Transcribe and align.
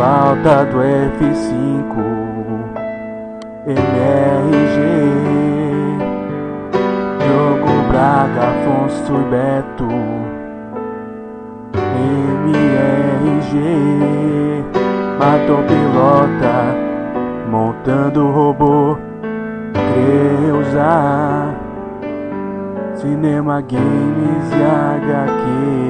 falta 0.00 0.64
do 0.64 0.78
F5 0.78 1.92
MRG 3.66 4.78
Diogo 7.18 7.74
Braga, 7.90 8.42
Afonso 8.48 9.12
e 9.12 9.24
Beto 9.28 9.92
MRG 12.46 13.54
Matou 15.18 15.60
pilota 15.64 16.58
Montando 17.50 18.30
robô 18.30 18.96
Creuza. 19.74 21.54
Cinema, 22.94 23.60
games 23.60 24.50
e 24.52 24.62
HQ 24.62 25.89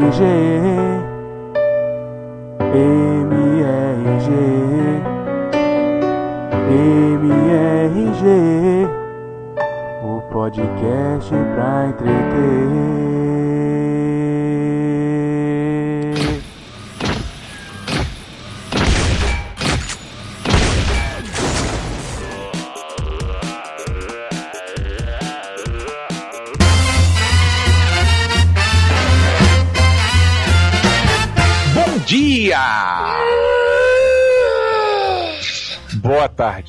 MRG 0.00 0.20
MRG 2.72 4.28
MRG 7.20 8.22
O 10.02 10.22
podcast 10.32 11.30
pra 11.54 11.86
entreter 11.88 12.99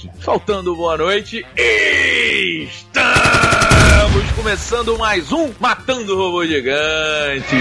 Tarde. 0.01 0.11
Faltando 0.19 0.75
boa 0.75 0.97
noite, 0.97 1.45
estamos 2.67 4.31
começando 4.35 4.97
mais 4.97 5.31
um 5.31 5.51
Matando 5.59 6.17
Robô 6.17 6.43
Gigantes. 6.45 7.51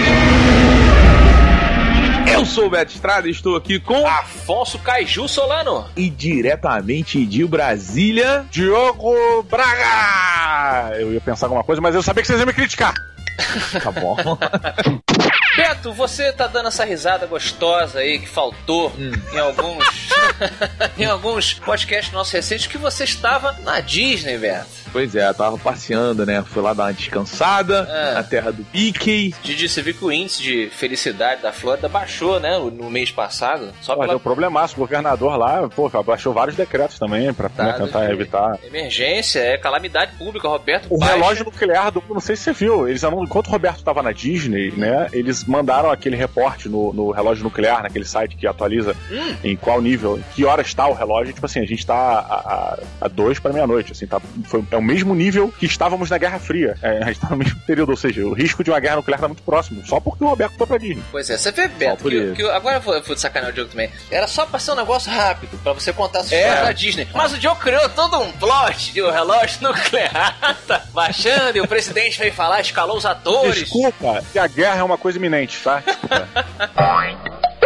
Eu 2.31 2.45
sou 2.45 2.67
o 2.67 2.69
Beto 2.69 2.93
Estrada 2.93 3.27
e 3.27 3.31
estou 3.31 3.55
aqui 3.55 3.79
com 3.79 4.07
Afonso 4.07 4.79
Caiju 4.79 5.27
Solano. 5.27 5.85
e 5.95 6.09
diretamente 6.09 7.25
de 7.25 7.45
Brasília, 7.45 8.45
Diogo 8.49 9.43
Braga! 9.43 10.95
Eu 10.97 11.13
ia 11.13 11.21
pensar 11.21 11.47
alguma 11.47 11.63
coisa, 11.63 11.81
mas 11.81 11.93
eu 11.93 12.01
sabia 12.01 12.21
que 12.21 12.27
vocês 12.27 12.39
iam 12.39 12.47
me 12.47 12.53
criticar. 12.53 12.93
tá 13.83 13.91
bom? 13.91 14.15
Beto, 15.55 15.91
você 15.93 16.31
tá 16.31 16.47
dando 16.47 16.67
essa 16.69 16.85
risada 16.85 17.25
gostosa 17.25 17.99
aí 17.99 18.19
que 18.19 18.27
faltou 18.27 18.91
em 19.33 19.37
alguns 19.39 20.09
em 20.97 21.05
alguns 21.05 21.53
podcasts 21.55 22.13
nossos 22.13 22.33
recentes 22.33 22.67
que 22.67 22.77
você 22.77 23.03
estava 23.03 23.51
na 23.63 23.79
Disney, 23.79 24.37
Beto. 24.37 24.67
pois 24.91 25.13
é, 25.15 25.27
eu 25.27 25.33
tava 25.33 25.57
passeando, 25.57 26.25
né? 26.25 26.43
Fui 26.45 26.61
lá 26.61 26.73
dar 26.73 26.83
uma 26.85 26.93
descansada 26.93 27.87
É. 27.89 28.13
na 28.15 28.23
terra 28.23 28.51
do 28.51 28.65
Mickey. 28.73 29.33
Didi, 29.43 29.67
você 29.67 29.81
viu 29.81 29.93
que 29.93 30.05
o 30.05 30.11
índice 30.11 30.41
de 30.41 30.69
felicidade 30.69 31.41
da 31.41 31.51
Flórida 31.51 31.87
baixou, 31.89 32.39
né, 32.39 32.57
no 32.57 32.89
mês 32.89 33.11
passado, 33.11 33.71
só 33.81 33.93
Pô, 33.95 34.01
pela 34.01 34.13
deu 34.13 34.19
problemaço. 34.19 34.75
O 34.75 34.79
governador 34.79 35.35
lá, 35.37 35.67
pô, 35.69 35.89
baixou 36.03 36.33
vários 36.33 36.55
decretos 36.55 36.97
também 36.97 37.33
pra 37.33 37.49
né, 37.49 37.73
tentar 37.77 38.05
de 38.07 38.11
evitar. 38.13 38.57
emergência, 38.63 39.39
é 39.39 39.57
calamidade 39.57 40.13
pública, 40.17 40.47
Roberto. 40.47 40.87
O 40.89 40.97
baixa- 40.97 41.13
relógio 41.15 41.45
nuclear 41.45 41.91
do. 41.91 42.01
Não 42.09 42.19
sei 42.21 42.35
se 42.35 42.43
você 42.43 42.53
viu. 42.53 42.87
Eles 42.87 43.03
anun- 43.03 43.23
enquanto 43.23 43.47
o 43.47 43.51
Roberto 43.51 43.83
tava 43.83 44.01
na 44.01 44.11
Disney, 44.11 44.71
né? 44.75 45.07
Eles 45.13 45.40
mandaram 45.45 45.89
aquele 45.91 46.15
reporte 46.15 46.67
no, 46.69 46.93
no 46.93 47.11
relógio 47.11 47.43
nuclear, 47.43 47.83
naquele 47.83 48.05
site 48.05 48.35
que 48.35 48.45
atualiza 48.47 48.95
Hum. 49.11 49.35
em 49.43 49.55
qual 49.55 49.81
nível, 49.81 50.17
em 50.17 50.23
que 50.35 50.45
hora 50.45 50.61
está 50.61 50.87
o 50.87 50.93
relógio. 50.93 51.33
Tipo 51.33 51.45
assim, 51.45 51.59
a 51.59 51.65
gente 51.65 51.85
tá 51.85 51.93
a, 51.93 52.35
a, 52.35 52.79
a 53.01 53.07
dois 53.07 53.39
para 53.39 53.53
meia-noite. 53.53 53.91
Assim, 53.91 54.05
tá, 54.07 54.19
foi, 54.45 54.63
é 54.71 54.77
o 54.77 54.81
mesmo 54.81 55.13
nível 55.15 55.53
que 55.57 55.65
estávamos 55.65 56.09
na 56.09 56.17
Guerra 56.17 56.39
Fria. 56.39 56.75
É, 56.81 57.03
a 57.03 57.07
gente 57.07 57.19
tá 57.19 57.29
no 57.29 57.37
mesmo 57.37 57.59
período, 57.61 57.89
ou 57.89 57.97
seja, 57.97 58.25
o 58.25 58.33
risco 58.33 58.63
de 58.63 58.69
uma 58.71 58.79
guerra 58.79 58.97
nuclear 58.97 59.19
tá 59.19 59.27
muito 59.27 59.43
próximo. 59.43 59.85
Só 59.85 59.99
porque 59.99 60.23
o 60.23 60.27
Roberto 60.27 60.53
foi 60.57 60.67
pra 60.67 60.77
Disney. 60.77 61.03
Pois 61.11 61.29
é, 61.29 61.37
você 61.37 61.51
vê, 61.51 61.67
Beto, 61.67 62.03
que, 62.09 62.31
que 62.33 62.43
agora 62.49 62.77
eu 62.77 62.81
vou, 62.81 62.93
eu 62.95 63.01
vou 63.03 63.15
te 63.15 63.21
sacanear 63.21 63.51
o 63.51 63.53
Diogo 63.53 63.71
também. 63.71 63.89
Era 64.09 64.27
só 64.27 64.45
pra 64.45 64.59
ser 64.59 64.71
um 64.71 64.75
negócio 64.75 65.11
rápido, 65.11 65.57
pra 65.63 65.73
você 65.73 65.91
contar 65.93 66.19
a 66.19 66.23
sua 66.23 66.35
É. 66.37 66.41
história 66.41 66.63
da 66.65 66.71
Disney. 66.71 67.07
Mas 67.13 67.33
o 67.33 67.37
Diogo 67.37 67.59
criou 67.59 67.87
todo 67.89 68.19
um 68.19 68.31
plot 68.33 68.93
de 68.93 69.01
um 69.01 69.09
relógio 69.11 69.61
nuclear 69.67 70.57
tá 70.67 70.83
baixando 70.93 71.57
e 71.57 71.61
o 71.61 71.67
presidente 71.67 72.17
veio 72.19 72.33
falar, 72.33 72.61
escalou 72.61 72.97
os 72.97 73.05
atores. 73.05 73.55
Desculpa, 73.55 74.23
que 74.31 74.39
a 74.39 74.47
guerra 74.47 74.79
é 74.79 74.83
uma 74.83 74.97
coisa 74.97 75.17
iminente, 75.17 75.30
tá? 75.63 75.83
Desculpa. 75.85 76.27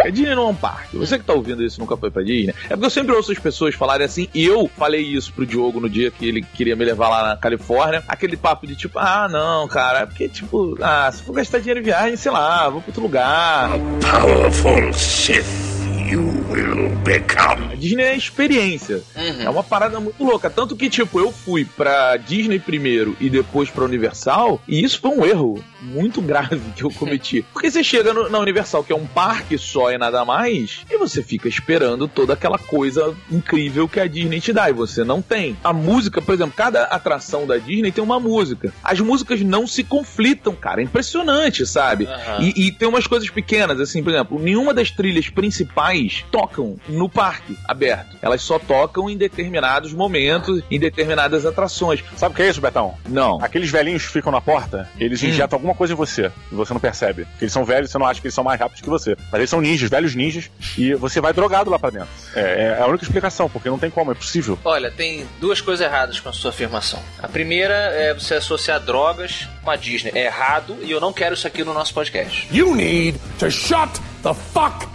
A 0.04 0.10
Disney 0.10 0.34
não 0.34 0.44
é 0.44 0.50
um 0.50 0.54
parque. 0.54 0.96
Você 0.96 1.18
que 1.18 1.24
tá 1.24 1.32
ouvindo 1.32 1.64
isso 1.64 1.80
nunca 1.80 1.96
foi 1.96 2.10
pra 2.10 2.22
Disney. 2.22 2.54
É 2.66 2.68
porque 2.68 2.86
eu 2.86 2.90
sempre 2.90 3.12
ouço 3.12 3.32
as 3.32 3.38
pessoas 3.38 3.74
falarem 3.74 4.06
assim, 4.06 4.28
e 4.32 4.44
eu 4.44 4.70
falei 4.76 5.02
isso 5.02 5.32
pro 5.32 5.46
Diogo 5.46 5.80
no 5.80 5.90
dia 5.90 6.10
que 6.10 6.28
ele 6.28 6.42
queria 6.42 6.76
me 6.76 6.84
levar 6.84 7.08
lá 7.08 7.28
na 7.30 7.36
Califórnia. 7.36 8.04
Aquele 8.06 8.36
papo 8.36 8.66
de 8.66 8.76
tipo, 8.76 8.98
ah, 8.98 9.28
não, 9.28 9.66
cara, 9.66 10.00
é 10.00 10.06
porque, 10.06 10.28
tipo, 10.28 10.76
ah, 10.80 11.10
se 11.10 11.22
for 11.22 11.34
gastar 11.34 11.58
dinheiro 11.58 11.80
em 11.80 11.84
viagem, 11.84 12.16
sei 12.16 12.30
lá, 12.30 12.68
vou 12.68 12.80
pra 12.80 12.90
outro 12.90 13.02
lugar. 13.02 13.70
powerful 14.00 14.92
Sith 14.92 15.76
you 16.08 16.22
will 16.50 16.94
become. 17.02 17.55
Disney 17.76 18.02
é 18.02 18.16
experiência. 18.16 19.02
Uhum. 19.14 19.42
É 19.42 19.50
uma 19.50 19.62
parada 19.62 20.00
muito 20.00 20.22
louca. 20.24 20.50
Tanto 20.50 20.74
que, 20.76 20.88
tipo, 20.90 21.18
eu 21.20 21.30
fui 21.32 21.64
pra 21.64 22.16
Disney 22.16 22.58
primeiro 22.58 23.16
e 23.20 23.28
depois 23.30 23.70
pra 23.70 23.84
Universal, 23.84 24.60
e 24.66 24.82
isso 24.82 25.00
foi 25.00 25.10
um 25.10 25.24
erro 25.24 25.62
muito 25.82 26.20
grave 26.20 26.60
que 26.74 26.82
eu 26.82 26.90
cometi. 26.90 27.42
Porque 27.52 27.70
você 27.70 27.84
chega 27.84 28.12
no- 28.12 28.28
na 28.28 28.38
Universal, 28.38 28.82
que 28.82 28.92
é 28.92 28.96
um 28.96 29.06
parque 29.06 29.56
só 29.58 29.90
e 29.92 29.98
nada 29.98 30.24
mais, 30.24 30.80
e 30.90 30.96
você 30.96 31.22
fica 31.22 31.48
esperando 31.48 32.08
toda 32.08 32.32
aquela 32.32 32.58
coisa 32.58 33.14
incrível 33.30 33.88
que 33.88 34.00
a 34.00 34.06
Disney 34.06 34.40
te 34.40 34.52
dá, 34.52 34.68
e 34.68 34.72
você 34.72 35.04
não 35.04 35.20
tem. 35.22 35.56
A 35.62 35.72
música, 35.72 36.20
por 36.22 36.34
exemplo, 36.34 36.54
cada 36.56 36.84
atração 36.84 37.46
da 37.46 37.56
Disney 37.58 37.92
tem 37.92 38.02
uma 38.02 38.18
música. 38.18 38.72
As 38.82 38.98
músicas 39.00 39.40
não 39.42 39.66
se 39.66 39.84
conflitam, 39.84 40.54
cara. 40.54 40.80
É 40.80 40.84
impressionante, 40.84 41.66
sabe? 41.66 42.06
Aham. 42.06 42.42
E, 42.42 42.66
e 42.66 42.72
tem 42.72 42.88
umas 42.88 43.06
coisas 43.06 43.28
pequenas, 43.30 43.78
assim, 43.80 44.02
por 44.02 44.12
exemplo, 44.12 44.38
nenhuma 44.38 44.72
das 44.74 44.90
trilhas 44.90 45.28
principais 45.28 46.24
tocam 46.30 46.76
no 46.88 47.08
parque 47.08 47.56
aberto. 47.66 48.16
Elas 48.22 48.42
só 48.42 48.58
tocam 48.58 49.08
em 49.10 49.16
determinados 49.16 49.92
momentos, 49.92 50.62
em 50.70 50.78
determinadas 50.78 51.44
atrações. 51.46 52.02
Sabe 52.16 52.32
o 52.32 52.36
que 52.36 52.42
é 52.42 52.48
isso, 52.48 52.60
Betão? 52.60 52.94
Não. 53.08 53.38
Aqueles 53.42 53.70
velhinhos 53.70 54.04
que 54.06 54.12
ficam 54.12 54.32
na 54.32 54.40
porta, 54.40 54.88
eles 54.98 55.22
Hum. 55.22 55.26
injetam 55.28 55.56
alguma 55.56 55.74
coisa 55.74 55.92
em 55.92 55.96
você 55.96 56.30
e 56.50 56.54
você 56.54 56.72
não 56.72 56.80
percebe. 56.80 57.24
Porque 57.24 57.44
eles 57.44 57.52
são 57.52 57.64
velhos, 57.64 57.90
você 57.90 57.98
não 57.98 58.06
acha 58.06 58.20
que 58.20 58.26
eles 58.26 58.34
são 58.34 58.44
mais 58.44 58.58
rápidos 58.60 58.80
que 58.82 58.88
você. 58.88 59.16
Mas 59.30 59.34
eles 59.40 59.50
são 59.50 59.60
ninjas, 59.60 59.90
velhos 59.90 60.14
ninjas, 60.14 60.50
e 60.76 60.94
você 60.94 61.20
vai 61.20 61.32
drogado 61.32 61.70
lá 61.70 61.78
pra 61.78 61.90
dentro. 61.90 62.08
É, 62.34 62.76
é 62.78 62.82
a 62.82 62.86
única 62.86 63.04
explicação, 63.04 63.48
porque 63.48 63.68
não 63.68 63.78
tem 63.78 63.90
como, 63.90 64.12
é 64.12 64.14
possível. 64.14 64.58
Olha, 64.64 64.90
tem 64.90 65.26
duas 65.40 65.60
coisas 65.60 65.84
erradas 65.84 66.20
com 66.20 66.28
a 66.28 66.32
sua 66.32 66.50
afirmação. 66.50 67.00
A 67.22 67.28
primeira 67.28 67.74
é 67.74 68.14
você 68.14 68.34
associar 68.34 68.80
drogas 68.80 69.48
com 69.62 69.70
a 69.70 69.76
Disney. 69.76 70.12
É 70.14 70.26
errado 70.26 70.76
e 70.82 70.90
eu 70.90 71.00
não 71.00 71.12
quero 71.12 71.34
isso 71.34 71.46
aqui 71.46 71.64
no 71.64 71.72
nosso 71.74 71.92
podcast. 71.94 72.48
You 72.50 72.74
need 72.74 73.18
to 73.38 73.50
shut 73.50 73.90
the 74.22 74.34
fuck 74.34 74.86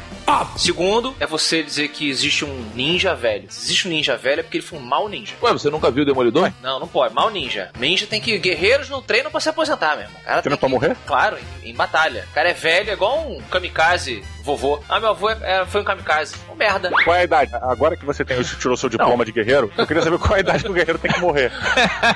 Segundo, 0.58 1.16
é 1.20 1.26
você 1.26 1.62
dizer 1.64 1.90
que 1.90 2.10
existe 2.10 2.46
um 2.46 2.72
ninja 2.76 3.14
velho. 3.16 3.46
Se 3.50 3.64
existe 3.66 3.88
um 3.88 3.92
ninja 3.92 4.16
velho 4.18 4.40
é 4.40 4.44
porque 4.44 4.58
ele 4.58 4.66
foi 4.66 4.80
um 4.80 4.82
mau 4.82 5.08
ninja. 5.10 5.34
Ué, 5.42 5.52
você 5.52 5.70
nunca 5.70 5.90
viu 5.92 6.04
o 6.04 6.06
Demolidor? 6.06 6.52
Não, 6.62 6.80
não 6.80 6.88
pode. 6.88 7.14
Mal 7.14 7.30
ninja. 7.30 7.70
Ninja 7.80 8.06
tem 8.08 8.22
que. 8.22 8.38
Guerreiros 8.38 8.90
não 8.90 9.02
treinam 9.02 9.32
pra 9.32 9.40
se 9.40 9.50
aposentar 9.50 9.96
mesmo. 9.98 10.12
O 10.22 10.24
cara 10.24 10.42
Treina 10.42 10.58
pra 10.58 10.68
que- 10.68 10.74
morrer? 10.74 10.98
Claro, 11.06 11.38
em, 11.64 11.70
em 11.70 11.74
batalha. 11.74 12.26
O 12.32 12.34
cara 12.34 12.50
é 12.50 12.54
velho, 12.54 12.90
é 12.90 12.94
igual 12.94 13.20
um 13.30 13.42
kamikaze 13.44 14.24
vovô. 14.44 14.80
Ah, 14.90 15.00
meu 15.00 15.10
avô 15.10 15.30
é- 15.30 15.38
é- 15.42 15.66
foi 15.66 15.82
um 15.82 15.84
kamikaze. 15.84 16.36
Um 16.52 16.56
merda. 16.56 16.90
Qual 17.04 17.16
é 17.16 17.20
a 17.22 17.24
idade? 17.24 17.52
Agora 17.56 17.96
que 17.96 18.06
você 18.06 18.24
tem, 18.26 18.42
tirou 18.42 18.76
seu 18.78 18.90
diploma 18.90 19.24
de 19.26 19.32
guerreiro, 19.32 19.72
eu 19.78 19.88
queria 19.88 20.02
saber 20.04 20.18
qual 20.20 20.34
é 20.34 20.38
a 20.38 20.40
idade 20.40 20.64
que 20.64 20.70
o 20.70 20.74
guerreiro 20.74 21.00
tem 21.00 21.12
que 21.12 21.20
morrer. 21.20 21.52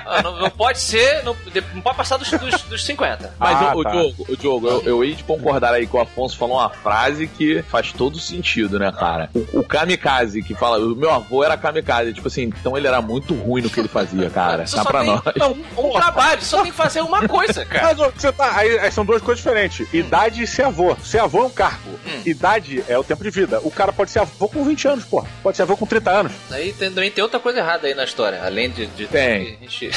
Ah, 0.07 0.21
não, 0.21 0.37
não 0.39 0.49
pode 0.49 0.79
ser. 0.79 1.23
Não, 1.23 1.35
não 1.73 1.81
pode 1.81 1.97
passar 1.97 2.17
dos, 2.17 2.29
dos, 2.31 2.61
dos 2.63 2.85
50. 2.85 3.33
Mas, 3.39 3.57
Ah, 3.61 3.75
o, 3.75 3.83
tá. 3.83 3.91
Diogo, 3.91 4.25
o 4.29 4.37
Diogo 4.37 4.67
eu, 4.67 4.81
eu 4.83 5.03
hei 5.03 5.13
de 5.15 5.23
concordar 5.23 5.73
aí 5.73 5.85
que 5.87 5.95
o 5.95 5.99
Afonso 5.99 6.37
falou 6.37 6.57
uma 6.57 6.69
frase 6.69 7.27
que 7.27 7.61
faz 7.63 7.91
todo 7.91 8.19
sentido, 8.19 8.77
né, 8.79 8.91
cara? 8.91 9.29
O, 9.33 9.59
o 9.59 9.63
kamikaze 9.63 10.41
que 10.43 10.53
fala, 10.53 10.77
o 10.79 10.95
meu 10.95 11.11
avô 11.11 11.43
era 11.43 11.57
kamikaze, 11.57 12.13
tipo 12.13 12.27
assim, 12.27 12.43
então 12.43 12.77
ele 12.77 12.87
era 12.87 13.01
muito 13.01 13.33
ruim 13.33 13.61
no 13.61 13.69
que 13.69 13.79
ele 13.79 13.87
fazia, 13.87 14.29
cara. 14.29 14.65
Você 14.65 14.75
Tá 14.75 14.83
só 14.83 14.89
pra 14.89 14.99
tem 15.01 15.09
nós. 15.09 15.57
Um, 15.77 15.87
um 15.89 15.91
trabalho, 15.93 16.41
só 16.41 16.61
tem 16.61 16.71
que 16.71 16.77
fazer 16.77 17.01
uma 17.01 17.27
coisa, 17.27 17.65
cara. 17.65 17.95
Mas 17.95 18.13
você 18.13 18.31
tá. 18.31 18.55
Aí, 18.57 18.79
aí 18.79 18.91
são 18.91 19.05
duas 19.05 19.21
coisas 19.21 19.43
diferentes. 19.43 19.87
Idade 19.93 20.43
e 20.43 20.47
ser 20.47 20.63
avô. 20.63 20.95
Ser 21.03 21.19
avô 21.19 21.43
é 21.43 21.45
um 21.45 21.49
cargo. 21.49 21.99
Idade 22.25 22.83
é 22.87 22.97
o 22.97 23.03
tempo 23.03 23.23
de 23.23 23.29
vida. 23.29 23.59
O 23.63 23.71
cara 23.71 23.91
pode 23.93 24.11
ser 24.11 24.19
avô 24.19 24.47
com 24.47 24.63
20 24.63 24.87
anos, 24.87 25.05
pô. 25.05 25.25
Pode 25.43 25.57
ser 25.57 25.63
avô 25.63 25.75
com 25.75 25.85
30 25.85 26.11
anos. 26.11 26.31
Aí 26.51 26.71
tem- 26.73 26.91
também 26.91 27.11
tem 27.11 27.23
outra 27.23 27.39
coisa 27.39 27.59
errada 27.59 27.87
aí 27.87 27.93
na 27.93 28.03
história, 28.03 28.41
além 28.43 28.69
de. 28.69 28.85
de 28.87 29.07
Tem. 29.07 29.57
a 29.59 29.63
gente- 29.63 29.89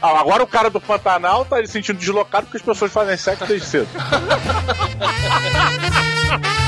Ah, 0.00 0.18
agora 0.20 0.42
o 0.42 0.46
cara 0.46 0.70
do 0.70 0.80
Pantanal 0.80 1.44
tá 1.44 1.56
se 1.58 1.66
sentindo 1.72 1.98
deslocado 1.98 2.46
porque 2.46 2.58
as 2.58 2.62
pessoas 2.62 2.92
fazem 2.92 3.16
sexo 3.16 3.46
desde 3.46 3.66
cedo. 3.66 3.88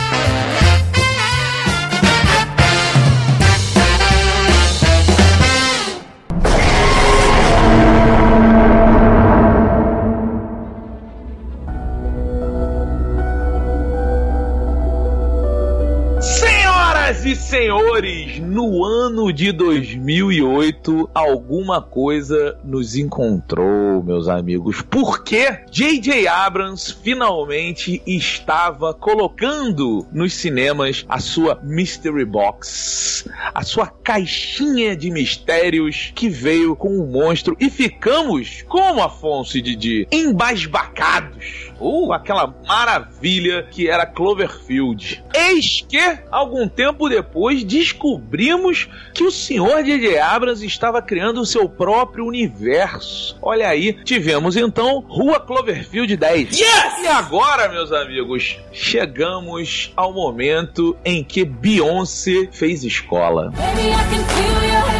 senhores, 17.54 18.40
no 18.40 18.84
ano 18.84 19.32
de 19.32 19.52
2008, 19.52 21.08
alguma 21.14 21.80
coisa 21.80 22.58
nos 22.64 22.96
encontrou, 22.96 24.02
meus 24.02 24.26
amigos. 24.26 24.82
Porque 24.82 25.60
J.J. 25.70 26.26
Abrams 26.26 26.90
finalmente 26.90 28.02
estava 28.04 28.92
colocando 28.92 30.04
nos 30.10 30.34
cinemas 30.34 31.06
a 31.08 31.20
sua 31.20 31.60
Mystery 31.62 32.24
Box, 32.24 33.30
a 33.54 33.62
sua 33.62 33.86
caixinha 33.86 34.96
de 34.96 35.08
mistérios 35.12 36.10
que 36.12 36.28
veio 36.28 36.74
com 36.74 36.98
o 36.98 37.06
monstro 37.06 37.56
e 37.60 37.70
ficamos, 37.70 38.64
como 38.66 39.00
Afonso 39.00 39.56
e 39.56 39.62
Didi, 39.62 40.08
embasbacados 40.10 41.72
uh, 41.78 42.12
aquela 42.12 42.54
maravilha 42.66 43.62
que 43.70 43.88
era 43.88 44.06
Cloverfield. 44.06 45.22
Eis 45.34 45.84
que, 45.88 46.18
algum 46.30 46.68
tempo 46.68 47.08
depois, 47.08 47.64
descobrimos 47.64 48.88
que 49.12 49.24
o 49.24 49.30
senhor 49.30 49.82
J.J. 49.82 50.18
Abrams 50.18 50.64
estava 50.64 51.00
criando 51.00 51.40
o 51.40 51.46
seu 51.46 51.68
próprio 51.68 52.26
universo. 52.26 53.36
Olha 53.40 53.68
aí, 53.68 53.92
tivemos 54.04 54.56
então 54.56 55.00
Rua 55.00 55.40
Cloverfield 55.40 56.16
10. 56.16 56.58
Yes! 56.58 56.64
E 57.02 57.06
agora, 57.06 57.68
meus 57.68 57.92
amigos, 57.92 58.58
chegamos 58.72 59.92
ao 59.96 60.12
momento 60.12 60.96
em 61.04 61.22
que 61.22 61.44
Beyoncé 61.44 62.48
fez 62.50 62.84
escola. 62.84 63.50
Baby, 63.50 64.93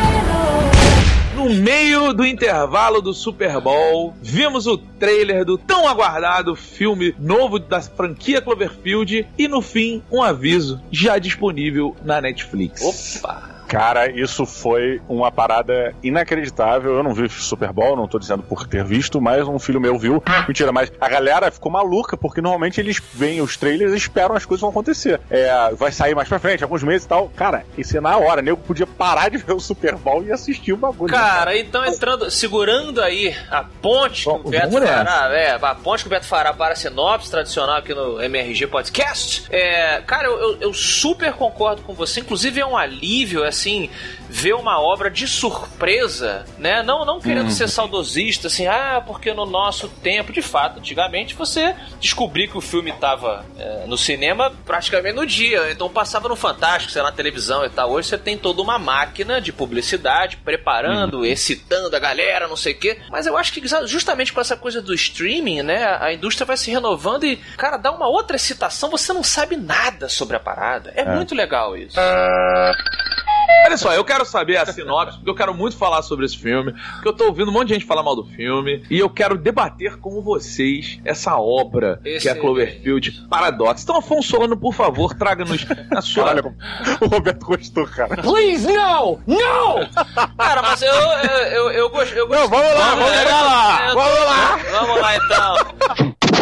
No 1.44 1.52
meio 1.52 2.14
do 2.14 2.25
intervalo 2.25 3.02
do 3.02 3.12
Super 3.12 3.61
Bowl, 3.61 4.14
vimos 4.23 4.67
o 4.67 4.79
trailer 4.79 5.44
do 5.44 5.58
tão 5.58 5.87
aguardado 5.87 6.56
filme 6.56 7.14
novo 7.19 7.58
da 7.58 7.82
franquia 7.82 8.41
Cloverfield 8.41 9.29
e 9.37 9.46
no 9.46 9.61
fim, 9.61 10.02
um 10.11 10.23
aviso 10.23 10.81
já 10.91 11.19
disponível 11.19 11.94
na 12.02 12.19
Netflix. 12.19 12.81
Opa! 12.82 13.54
Cara, 13.69 14.11
isso 14.11 14.45
foi 14.47 15.01
uma 15.09 15.31
parada 15.33 15.95
inacreditável. 16.03 16.95
Eu 16.97 17.03
não 17.03 17.13
vi 17.15 17.29
Super 17.29 17.73
Bowl, 17.73 17.97
não 17.97 18.07
tô 18.09 18.19
dizendo 18.19 18.43
por 18.43 18.67
ter 18.67 18.85
visto, 18.85 19.21
mas 19.21 19.47
um 19.47 19.59
filho 19.59 19.81
meu 19.81 19.99
viu. 19.99 20.23
Mentira, 20.47 20.73
mas 20.73 20.93
a 21.01 21.09
galera 21.09 21.51
ficou 21.51 21.71
maluca, 21.71 22.17
porque 22.17 22.41
normalmente 22.41 22.81
eles 22.81 23.01
veem 23.13 23.41
os 23.41 23.57
trailers 23.57 23.93
e 23.93 23.97
esperam 23.97 24.35
as 24.35 24.45
coisas 24.45 24.61
vão 24.61 24.71
acontecer. 24.71 25.21
É, 25.31 25.73
vai 25.75 25.91
sair 25.93 26.15
mais 26.15 26.29
pra 26.29 26.39
frente, 26.39 26.63
alguns 26.63 26.83
meses 26.83 27.05
e 27.05 27.09
tal. 27.09 27.29
Cara, 27.37 27.65
isso 27.77 27.97
é 27.97 28.01
na 28.01 28.17
hora. 28.17 28.43
Nego 28.43 28.59
podia 28.59 28.87
parar 28.87 29.29
de 29.31 29.39
ver 29.39 29.53
o 29.55 29.61
Super 29.61 29.97
Bowl 29.97 30.23
e 30.25 30.33
assistir 30.33 30.73
o 30.73 30.77
bagulho. 30.77 31.13
Cara, 31.13 31.57
então 31.57 31.85
entrando, 31.85 32.31
segurando 32.31 33.01
aí 33.03 33.35
a 33.51 33.65
ponte 33.65 34.25
que 34.25 34.29
o 34.31 34.39
Beto 34.51 34.79
nessa. 34.81 35.05
fará, 35.05 35.35
é, 35.35 35.51
a 35.61 35.75
ponte 35.75 36.03
que 36.05 36.09
o 36.09 36.11
Beto 36.11 36.27
fará 36.27 36.53
para 36.53 36.73
a 36.73 36.77
sinopse 36.77 37.31
tradicional 37.31 37.77
aqui 37.77 37.95
no 37.95 38.21
MRG 38.23 38.67
Podcast. 38.67 39.45
É, 39.51 40.01
cara, 40.07 40.27
eu, 40.27 40.39
eu- 40.39 40.57
eu 40.61 40.75
super 40.75 41.33
concordo 41.33 41.83
com 41.83 41.95
você. 41.95 42.21
Inclusive 42.21 42.61
é 42.61 42.67
um 42.67 42.77
alívio, 42.77 43.45
assim, 43.55 43.89
ver 44.29 44.55
uma 44.55 44.81
obra 44.81 45.11
de 45.11 45.27
surpresa, 45.27 46.45
né? 46.59 46.83
Não, 46.83 47.05
não 47.05 47.21
querendo 47.21 47.51
ser 47.51 47.69
saudosista, 47.69 48.49
assim, 48.49 48.67
ah, 48.67 49.03
porque 49.05 49.33
no 49.33 49.47
nosso 49.47 49.89
tempo, 49.89 50.33
de 50.33 50.43
fato, 50.43 50.79
antigamente 50.79 51.35
você 51.35 51.75
descobria 52.01 52.49
que 52.49 52.59
o 52.59 52.61
filme 52.61 52.91
estava 52.91 53.45
no 53.87 53.97
cinema 53.97 54.53
praticamente 54.65 55.15
no 55.15 55.27
dia, 55.27 55.71
então 55.71 55.89
passava 55.89 56.29
no 56.29 56.37
Fantástico, 56.37 56.93
sei 56.93 57.01
lá, 57.01 57.11
na 57.11 57.17
televisão 57.17 57.65
e 57.65 57.71
tal. 57.71 57.91
Hoje 57.91 58.09
você 58.09 58.19
tem 58.19 58.37
toda 58.37 58.61
uma 58.61 58.79
máquina 58.79 59.41
de 59.41 59.53
publicidade 59.53 60.37
preparando, 60.39 61.25
excitando 61.25 61.95
a 61.95 61.99
galera, 61.99 62.49
não 62.49 62.56
sei 62.56 62.73
o 62.73 62.79
quê. 62.79 62.99
Mas 63.11 63.27
eu 63.27 63.37
acho 63.37 63.53
que 63.53 63.62
justamente 63.87 64.33
com 64.33 64.41
essa 64.41 64.56
coisa 64.56 64.83
do 64.83 64.93
streaming, 64.93 65.62
né, 65.62 65.97
a 66.01 66.12
indústria 66.12 66.45
vai 66.45 66.56
se 66.56 66.71
renovando 66.71 67.25
e, 67.25 67.37
cara, 67.56 67.77
dá 67.77 67.93
uma 67.93 68.09
outra 68.09 68.37
excitação, 68.37 68.91
você 68.91 69.12
não 69.12 69.23
sabe 69.23 69.56
nada 69.56 70.09
sobre 70.09 70.37
a 70.37 70.41
parada. 70.41 70.93
É, 70.95 71.05
muito 71.05 71.35
legal 71.35 71.77
isso. 71.77 71.99
Olha 73.67 73.76
só, 73.76 73.93
eu 73.94 74.05
quero 74.05 74.25
saber 74.25 74.56
a 74.58 74.67
sinopse, 74.67 75.17
porque 75.17 75.31
eu 75.31 75.35
quero 75.35 75.55
muito 75.55 75.76
falar 75.76 76.02
sobre 76.02 76.26
esse 76.26 76.37
filme, 76.37 76.73
porque 76.94 77.08
eu 77.08 77.12
tô 77.12 77.25
ouvindo 77.26 77.49
um 77.50 77.52
monte 77.52 77.69
de 77.69 77.75
gente 77.75 77.87
falar 77.87 78.02
mal 78.02 78.14
do 78.14 78.25
filme, 78.25 78.85
e 78.91 78.99
eu 78.99 79.08
quero 79.08 79.37
debater 79.38 79.96
com 79.99 80.20
vocês 80.23 81.00
essa 81.05 81.37
obra 81.37 81.99
que 82.02 82.08
é 82.11 82.17
Esse- 82.17 82.29
a 82.29 82.35
Cloverfield 82.38 83.26
Paradox. 83.29 83.82
Então, 83.82 83.96
Afonso 83.96 84.29
Solano, 84.29 84.56
por 84.56 84.75
favor, 84.75 85.14
traga-nos 85.14 85.67
a 85.91 86.00
sua... 86.02 86.25
Olha 86.25 86.43
como 86.43 86.56
o 87.00 87.06
Roberto 87.08 87.44
gostou, 87.46 87.87
cara. 87.87 88.23
Please, 88.23 88.67
no! 88.67 89.20
No! 89.26 89.87
Cara, 90.37 90.62
mas 90.62 90.82
eu, 90.82 90.93
eu, 90.93 91.41
eu, 91.50 91.70
eu, 91.73 91.91
gosto- 91.91 92.14
eu 92.14 92.29
Não, 92.29 92.49
vamos 92.49 92.75
lá, 92.79 92.94
vamos 92.94 93.12
chegar 93.17 93.43
lá. 93.43 93.94
Vamos 93.94 94.20
lá. 94.20 94.56
Vamos 94.70 95.00
lá 95.00 95.17
então. 95.17 96.34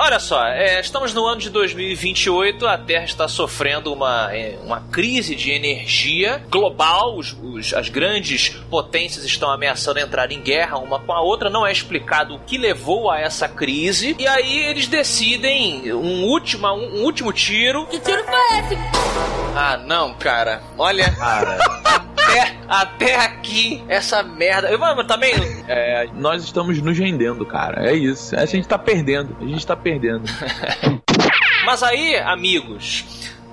Olha 0.00 0.20
só, 0.20 0.46
é, 0.46 0.80
estamos 0.80 1.12
no 1.12 1.26
ano 1.26 1.40
de 1.40 1.50
2028, 1.50 2.66
a 2.68 2.78
Terra 2.78 3.04
está 3.04 3.26
sofrendo 3.26 3.92
uma, 3.92 4.28
é, 4.32 4.56
uma 4.62 4.80
crise 4.92 5.34
de 5.34 5.50
energia 5.50 6.40
global, 6.48 7.16
os- 7.16 7.36
os- 7.42 7.74
as 7.74 7.88
grandes 7.88 8.48
potências 8.70 9.24
estão 9.24 9.50
ameaçando 9.50 9.98
entrar 9.98 10.30
em 10.30 10.40
guerra 10.40 10.78
uma 10.78 11.00
com 11.00 11.12
a 11.12 11.20
outra, 11.20 11.50
não 11.50 11.66
é 11.66 11.72
explicado 11.72 12.36
o 12.36 12.38
que 12.40 12.56
levou 12.56 13.10
a 13.10 13.18
essa 13.20 13.48
crise, 13.48 14.14
e 14.20 14.26
aí 14.28 14.58
eles 14.68 14.86
decidem 14.86 15.92
um 15.92 16.24
último, 16.26 16.68
um, 16.68 17.00
um 17.00 17.02
último 17.02 17.32
tiro. 17.32 17.84
Que 17.86 17.98
tiro 17.98 18.22
foi 18.24 18.58
esse? 18.60 18.78
Ah, 19.56 19.76
não, 19.84 20.14
cara, 20.14 20.62
olha. 20.78 21.06
Até, 21.20 22.56
até 22.68 23.16
aqui, 23.16 23.82
essa 23.88 24.22
merda. 24.22 24.68
Eu, 24.70 24.78
mas 24.78 25.06
também. 25.06 25.34
É, 25.70 26.08
nós 26.14 26.44
estamos 26.44 26.80
nos 26.80 26.98
rendendo, 26.98 27.44
cara. 27.44 27.90
É 27.90 27.94
isso. 27.94 28.34
A 28.34 28.46
gente 28.46 28.66
tá 28.66 28.78
perdendo. 28.78 29.36
A 29.38 29.44
gente 29.44 29.66
tá 29.66 29.76
perdendo. 29.76 30.22
Mas 31.66 31.82
aí, 31.82 32.16
amigos 32.16 33.04